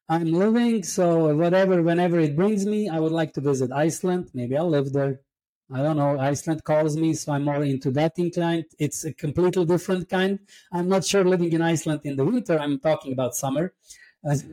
[0.09, 4.29] I'm living, so whatever, whenever it brings me, I would like to visit Iceland.
[4.33, 5.19] Maybe I'll live there.
[5.73, 6.17] I don't know.
[6.17, 8.65] Iceland calls me, so I'm more into that inclined.
[8.79, 10.39] It's a completely different kind.
[10.71, 12.57] I'm not sure living in Iceland in the winter.
[12.57, 13.73] I'm talking about summer.
[14.25, 14.49] mm.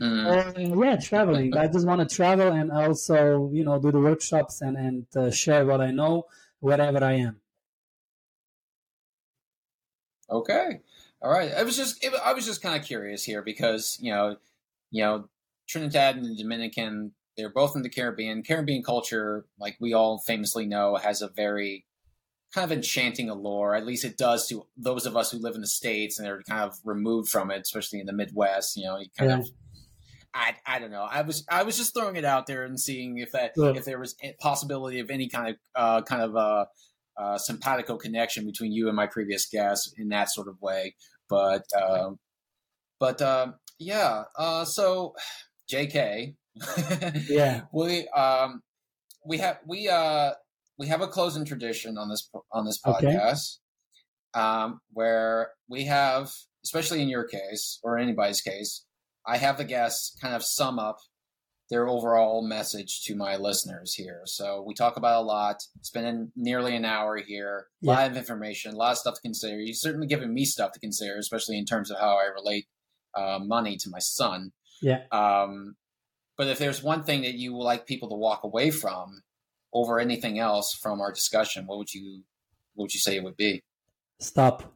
[0.00, 1.56] uh, yeah, traveling.
[1.56, 5.30] I just want to travel and also, you know, do the workshops and and uh,
[5.30, 6.24] share what I know
[6.60, 7.40] wherever I am.
[10.30, 10.80] Okay,
[11.20, 11.52] all right.
[11.52, 14.36] I was just I was just kind of curious here because you know,
[14.90, 15.28] you know,
[15.68, 18.42] Trinidad and the Dominican they're both in the Caribbean.
[18.42, 21.86] Caribbean culture, like we all famously know, has a very
[22.52, 23.74] kind of enchanting allure.
[23.76, 26.42] At least it does to those of us who live in the states and are
[26.42, 28.76] kind of removed from it, especially in the Midwest.
[28.76, 29.38] You know, you kind yeah.
[29.38, 29.48] of.
[30.34, 31.06] I, I don't know.
[31.08, 33.70] I was I was just throwing it out there and seeing if that yeah.
[33.70, 36.66] if there was a possibility of any kind of uh, kind of a,
[37.18, 40.94] a simpatico connection between you and my previous guest in that sort of way.
[41.28, 42.18] But um,
[42.98, 44.24] but uh, yeah.
[44.36, 45.14] Uh, so,
[45.68, 46.34] J.K.
[47.28, 48.62] yeah, we um
[49.26, 50.32] we have we uh
[50.78, 53.58] we have a closing tradition on this on this podcast,
[54.34, 54.44] okay.
[54.44, 56.32] um, where we have,
[56.64, 58.84] especially in your case or anybody's case,
[59.26, 60.98] I have the guests kind of sum up
[61.70, 64.22] their overall message to my listeners here.
[64.24, 67.92] So we talk about a lot, spending nearly an hour here, a yeah.
[67.92, 69.60] lot of information, a lot of stuff to consider.
[69.60, 72.66] You've certainly given me stuff to consider, especially in terms of how I relate
[73.14, 74.52] uh, money to my son.
[74.80, 75.02] Yeah.
[75.12, 75.76] Um,
[76.38, 79.22] but if there's one thing that you would like people to walk away from,
[79.72, 82.22] over anything else from our discussion, what would you
[82.74, 83.62] what would you say it would be?
[84.18, 84.72] Stop.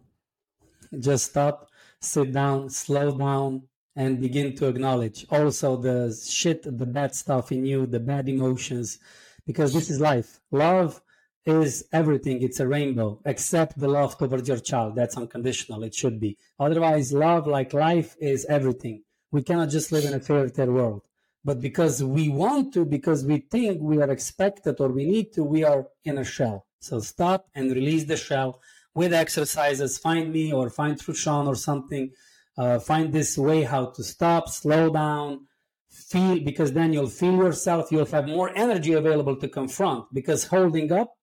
[0.98, 1.70] Just stop,
[2.00, 3.62] sit down, slow down,
[3.94, 8.98] and begin to acknowledge also the shit, the bad stuff in you, the bad emotions,
[9.46, 10.40] because this is life.
[10.50, 11.02] Love
[11.44, 12.40] is everything.
[12.42, 14.94] It's a rainbow, except the love towards your child.
[14.94, 15.82] That's unconditional.
[15.82, 16.38] It should be.
[16.58, 19.02] Otherwise, love, like life, is everything.
[19.30, 21.02] We cannot just live in a fairy tale world
[21.44, 25.42] but because we want to, because we think we are expected or we need to,
[25.42, 26.66] we are in a shell.
[26.80, 28.60] So stop and release the shell
[28.94, 29.98] with exercises.
[29.98, 32.12] Find me or find through Seann or something.
[32.56, 35.46] Uh, find this way how to stop, slow down,
[35.90, 37.90] feel, because then you'll feel yourself.
[37.90, 41.14] You'll have more energy available to confront because holding up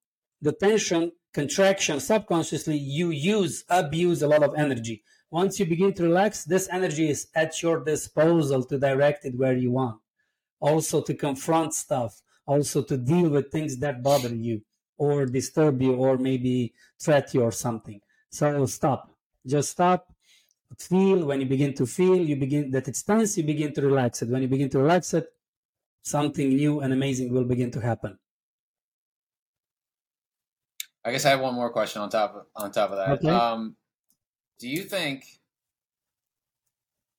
[0.42, 5.04] the tension, contraction, subconsciously, you use, abuse a lot of energy.
[5.30, 9.56] Once you begin to relax, this energy is at your disposal to direct it where
[9.56, 10.00] you want
[10.60, 14.62] also to confront stuff, also to deal with things that bother you
[14.98, 18.02] or disturb you or maybe threat you or something.
[18.30, 19.12] So stop.
[19.46, 20.12] Just stop.
[20.78, 24.22] Feel when you begin to feel, you begin that it's tense, you begin to relax
[24.22, 24.30] it.
[24.30, 25.28] When you begin to relax it,
[26.04, 28.18] something new and amazing will begin to happen.
[31.04, 33.10] I guess I have one more question on top of, on top of that.
[33.18, 33.30] Okay.
[33.30, 33.76] Um,
[34.60, 35.26] do you think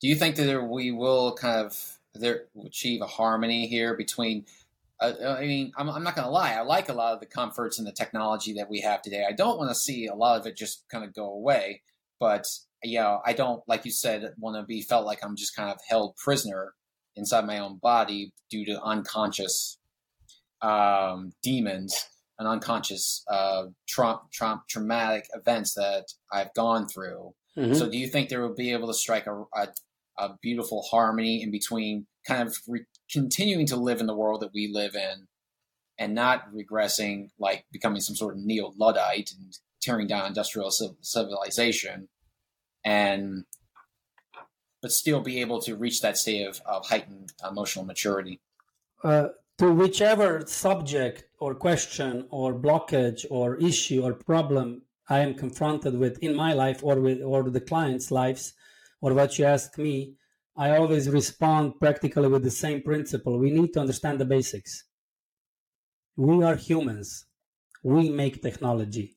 [0.00, 4.46] do you think that we will kind of there achieve a harmony here between
[5.00, 6.52] uh, uh, I mean, I'm, I'm not going to lie.
[6.52, 9.24] I like a lot of the comforts and the technology that we have today.
[9.26, 11.82] I don't want to see a lot of it just kind of go away.
[12.18, 12.46] But,
[12.82, 15.78] yeah, I don't, like you said, want to be felt like I'm just kind of
[15.88, 16.74] held prisoner
[17.16, 19.78] inside my own body due to unconscious
[20.62, 22.06] um, demons
[22.38, 27.34] and unconscious uh, tra- tra- traumatic events that I've gone through.
[27.58, 27.74] Mm-hmm.
[27.74, 29.68] So, do you think there will be able to strike a, a,
[30.18, 34.54] a beautiful harmony in between kind of re- continuing to live in the world that
[34.54, 35.26] we live in
[35.98, 42.08] and not regressing like becoming some sort of neo-luddite and tearing down industrial civilization
[42.84, 43.44] and
[44.82, 48.40] but still be able to reach that state of, of heightened emotional maturity
[49.04, 49.28] uh,
[49.58, 56.18] to whichever subject or question or blockage or issue or problem i am confronted with
[56.18, 58.54] in my life or with or the clients lives
[59.00, 60.14] or what you ask me,
[60.56, 63.38] I always respond practically with the same principle.
[63.38, 64.84] We need to understand the basics.
[66.16, 67.26] We are humans.
[67.82, 69.16] We make technology.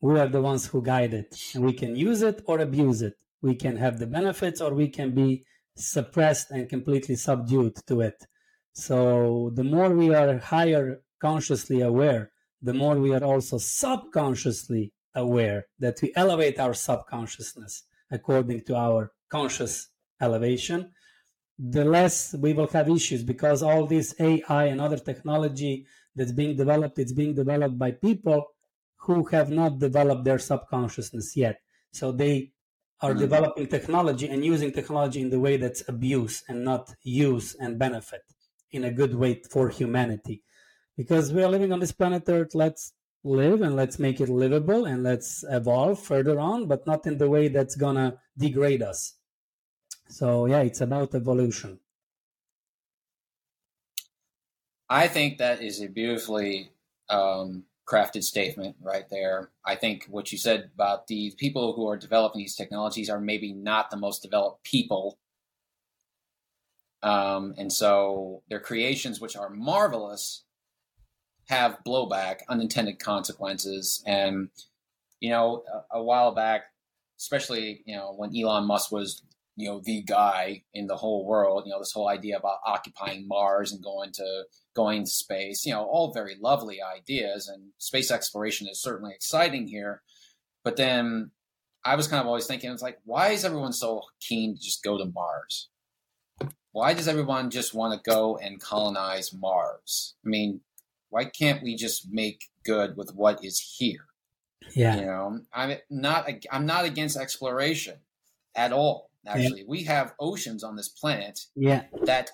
[0.00, 3.14] We are the ones who guide it, and we can use it or abuse it.
[3.40, 5.44] We can have the benefits or we can be
[5.76, 8.26] suppressed and completely subdued to it.
[8.72, 12.30] So the more we are higher consciously aware,
[12.60, 19.12] the more we are also subconsciously aware that we elevate our subconsciousness according to our
[19.30, 19.88] conscious
[20.20, 20.90] elevation,
[21.58, 26.56] the less we will have issues because all this AI and other technology that's being
[26.56, 28.46] developed, it's being developed by people
[29.06, 31.60] who have not developed their subconsciousness yet.
[31.92, 32.52] So they
[33.00, 33.20] are mm-hmm.
[33.20, 38.22] developing technology and using technology in the way that's abuse and not use and benefit
[38.72, 40.42] in a good way for humanity.
[40.96, 42.92] Because we are living on this planet Earth, let's
[43.22, 47.28] live and let's make it livable and let's evolve further on, but not in the
[47.28, 49.14] way that's gonna degrade us.
[50.08, 51.78] So yeah, it's about evolution.
[54.88, 56.70] I think that is a beautifully
[57.08, 59.50] um, crafted statement right there.
[59.64, 63.52] I think what you said about the people who are developing these technologies are maybe
[63.52, 65.18] not the most developed people
[67.02, 70.44] Um, and so their creations, which are marvelous,
[71.48, 74.02] have blowback, unintended consequences.
[74.06, 74.50] And,
[75.20, 75.62] you know,
[75.92, 76.64] a, a while back,
[77.18, 79.22] especially, you know, when Elon Musk was,
[79.56, 83.26] you know, the guy in the whole world, you know, this whole idea about occupying
[83.26, 84.44] Mars and going to
[84.74, 89.66] going to space, you know, all very lovely ideas and space exploration is certainly exciting
[89.66, 90.02] here.
[90.62, 91.30] But then
[91.84, 94.84] I was kind of always thinking, it's like, why is everyone so keen to just
[94.84, 95.70] go to Mars?
[96.72, 100.16] Why does everyone just want to go and colonize Mars?
[100.24, 100.60] I mean,
[101.08, 104.06] why can't we just make good with what is here?
[104.74, 104.96] Yeah.
[104.96, 108.00] You know, I'm not I'm not against exploration
[108.54, 109.05] at all.
[109.26, 109.66] Actually, yeah.
[109.68, 111.40] we have oceans on this planet.
[111.54, 111.84] Yeah.
[112.04, 112.30] That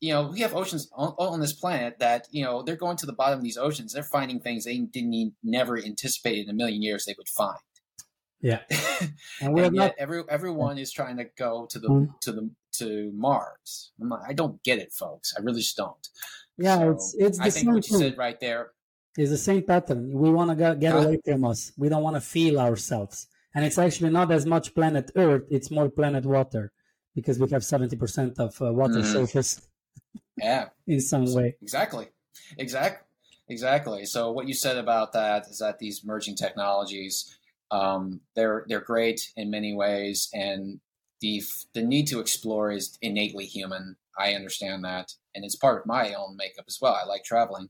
[0.00, 3.06] you know, we have oceans on, on, this planet that you know they're going to
[3.06, 3.92] the bottom of these oceans.
[3.92, 7.58] They're finding things they didn't never anticipate in a million years they would find.
[8.40, 8.60] Yeah,
[9.40, 9.94] and, and yet not...
[9.98, 12.12] every everyone is trying to go to the mm-hmm.
[12.20, 13.92] to the to Mars.
[13.98, 15.34] Not, i don't get it, folks.
[15.36, 16.08] I really just don't.
[16.58, 18.72] Yeah, so it's it's the I think what you said right there.
[19.16, 20.12] It's the same pattern.
[20.12, 21.72] We want to get, get away from us.
[21.78, 25.42] We don't want to feel ourselves, and it's actually not as much planet Earth.
[25.50, 26.70] It's more planet water
[27.16, 29.12] because we have seventy percent of uh, water mm-hmm.
[29.12, 29.60] surface.
[30.38, 31.56] Yeah, in some way.
[31.62, 32.08] Exactly.
[32.58, 33.06] Exactly.
[33.48, 34.04] Exactly.
[34.04, 37.38] So what you said about that is that these merging technologies
[37.70, 40.80] um, they're they're great in many ways, and
[41.20, 41.42] the
[41.74, 43.96] the need to explore is innately human.
[44.18, 46.94] I understand that, and it's part of my own makeup as well.
[46.94, 47.68] I like traveling,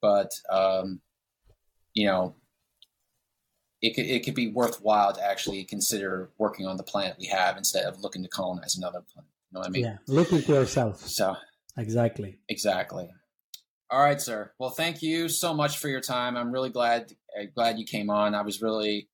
[0.00, 1.00] but um,
[1.94, 2.36] you know,
[3.84, 7.58] it could it could be worthwhile to actually consider working on the planet we have
[7.58, 9.30] instead of looking to colonize another planet.
[9.50, 9.84] You know what I mean?
[9.84, 11.00] Yeah, look into yourself.
[11.00, 11.36] So
[11.76, 13.10] exactly, exactly.
[13.90, 14.52] All right, sir.
[14.58, 16.36] Well, thank you so much for your time.
[16.36, 18.34] I'm really glad uh, glad you came on.
[18.34, 19.08] I was really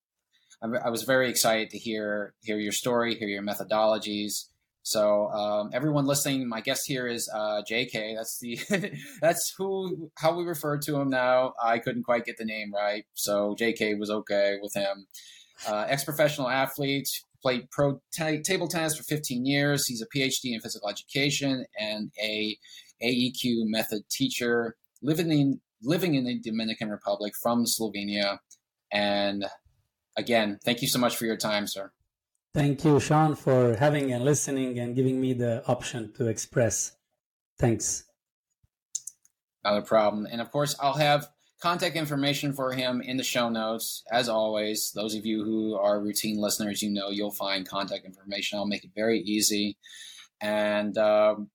[0.62, 4.49] I was very excited to hear hear your story, hear your methodologies.
[4.83, 8.14] So um, everyone listening, my guest here is uh, J.K.
[8.16, 8.59] That's the
[9.20, 11.53] that's who how we refer to him now.
[11.62, 13.95] I couldn't quite get the name right, so J.K.
[13.95, 15.07] was okay with him.
[15.68, 17.09] Uh, Ex professional athlete,
[17.43, 19.87] played pro t- table tennis for 15 years.
[19.87, 22.57] He's a PhD in physical education and a
[23.03, 28.39] AEQ method teacher, living in living in the Dominican Republic from Slovenia,
[28.93, 29.45] and
[30.16, 31.93] again, thank you so much for your time, sir.
[32.53, 36.92] Thank you, Seann, for having and listening and giving me the option to express.
[37.59, 38.05] Thanks.
[39.64, 40.26] Not a problem.
[40.30, 41.28] And of course, I'll have
[41.62, 44.03] contact information for him in the show notes.
[44.11, 48.59] As always, those of you who are routine listeners, you know you'll find contact information.
[48.59, 49.76] I'll make it very easy.
[50.40, 51.51] And um,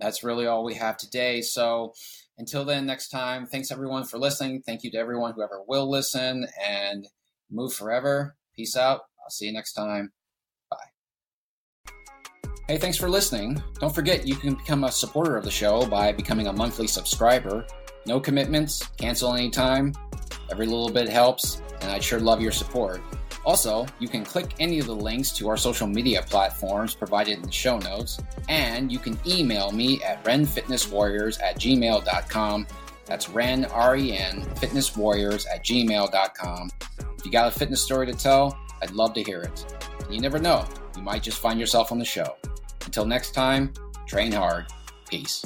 [0.00, 1.42] that's really all we have today.
[1.42, 1.92] So
[2.38, 4.62] until then, next time, thanks everyone for listening.
[4.62, 6.46] Thank you to everyone who ever will listen.
[6.66, 7.06] And
[7.50, 8.36] Move forever.
[8.54, 9.02] Peace out.
[9.22, 10.12] I'll see you next time.
[12.68, 13.62] Hey, thanks for listening.
[13.78, 17.64] Don't forget you can become a supporter of the show by becoming a monthly subscriber.
[18.06, 19.94] No commitments, cancel anytime.
[20.50, 23.02] Every little bit helps, and I'd sure love your support.
[23.44, 27.42] Also, you can click any of the links to our social media platforms provided in
[27.42, 32.66] the show notes, and you can email me at renfitnesswarriors at gmail.com.
[33.04, 36.70] That's ren, R-E-N, fitnesswarriors at gmail.com
[37.16, 39.76] If you got a fitness story to tell, I'd love to hear it.
[40.10, 42.36] You never know, you might just find yourself on the show.
[42.84, 43.72] Until next time,
[44.06, 44.66] train hard.
[45.10, 45.44] Peace.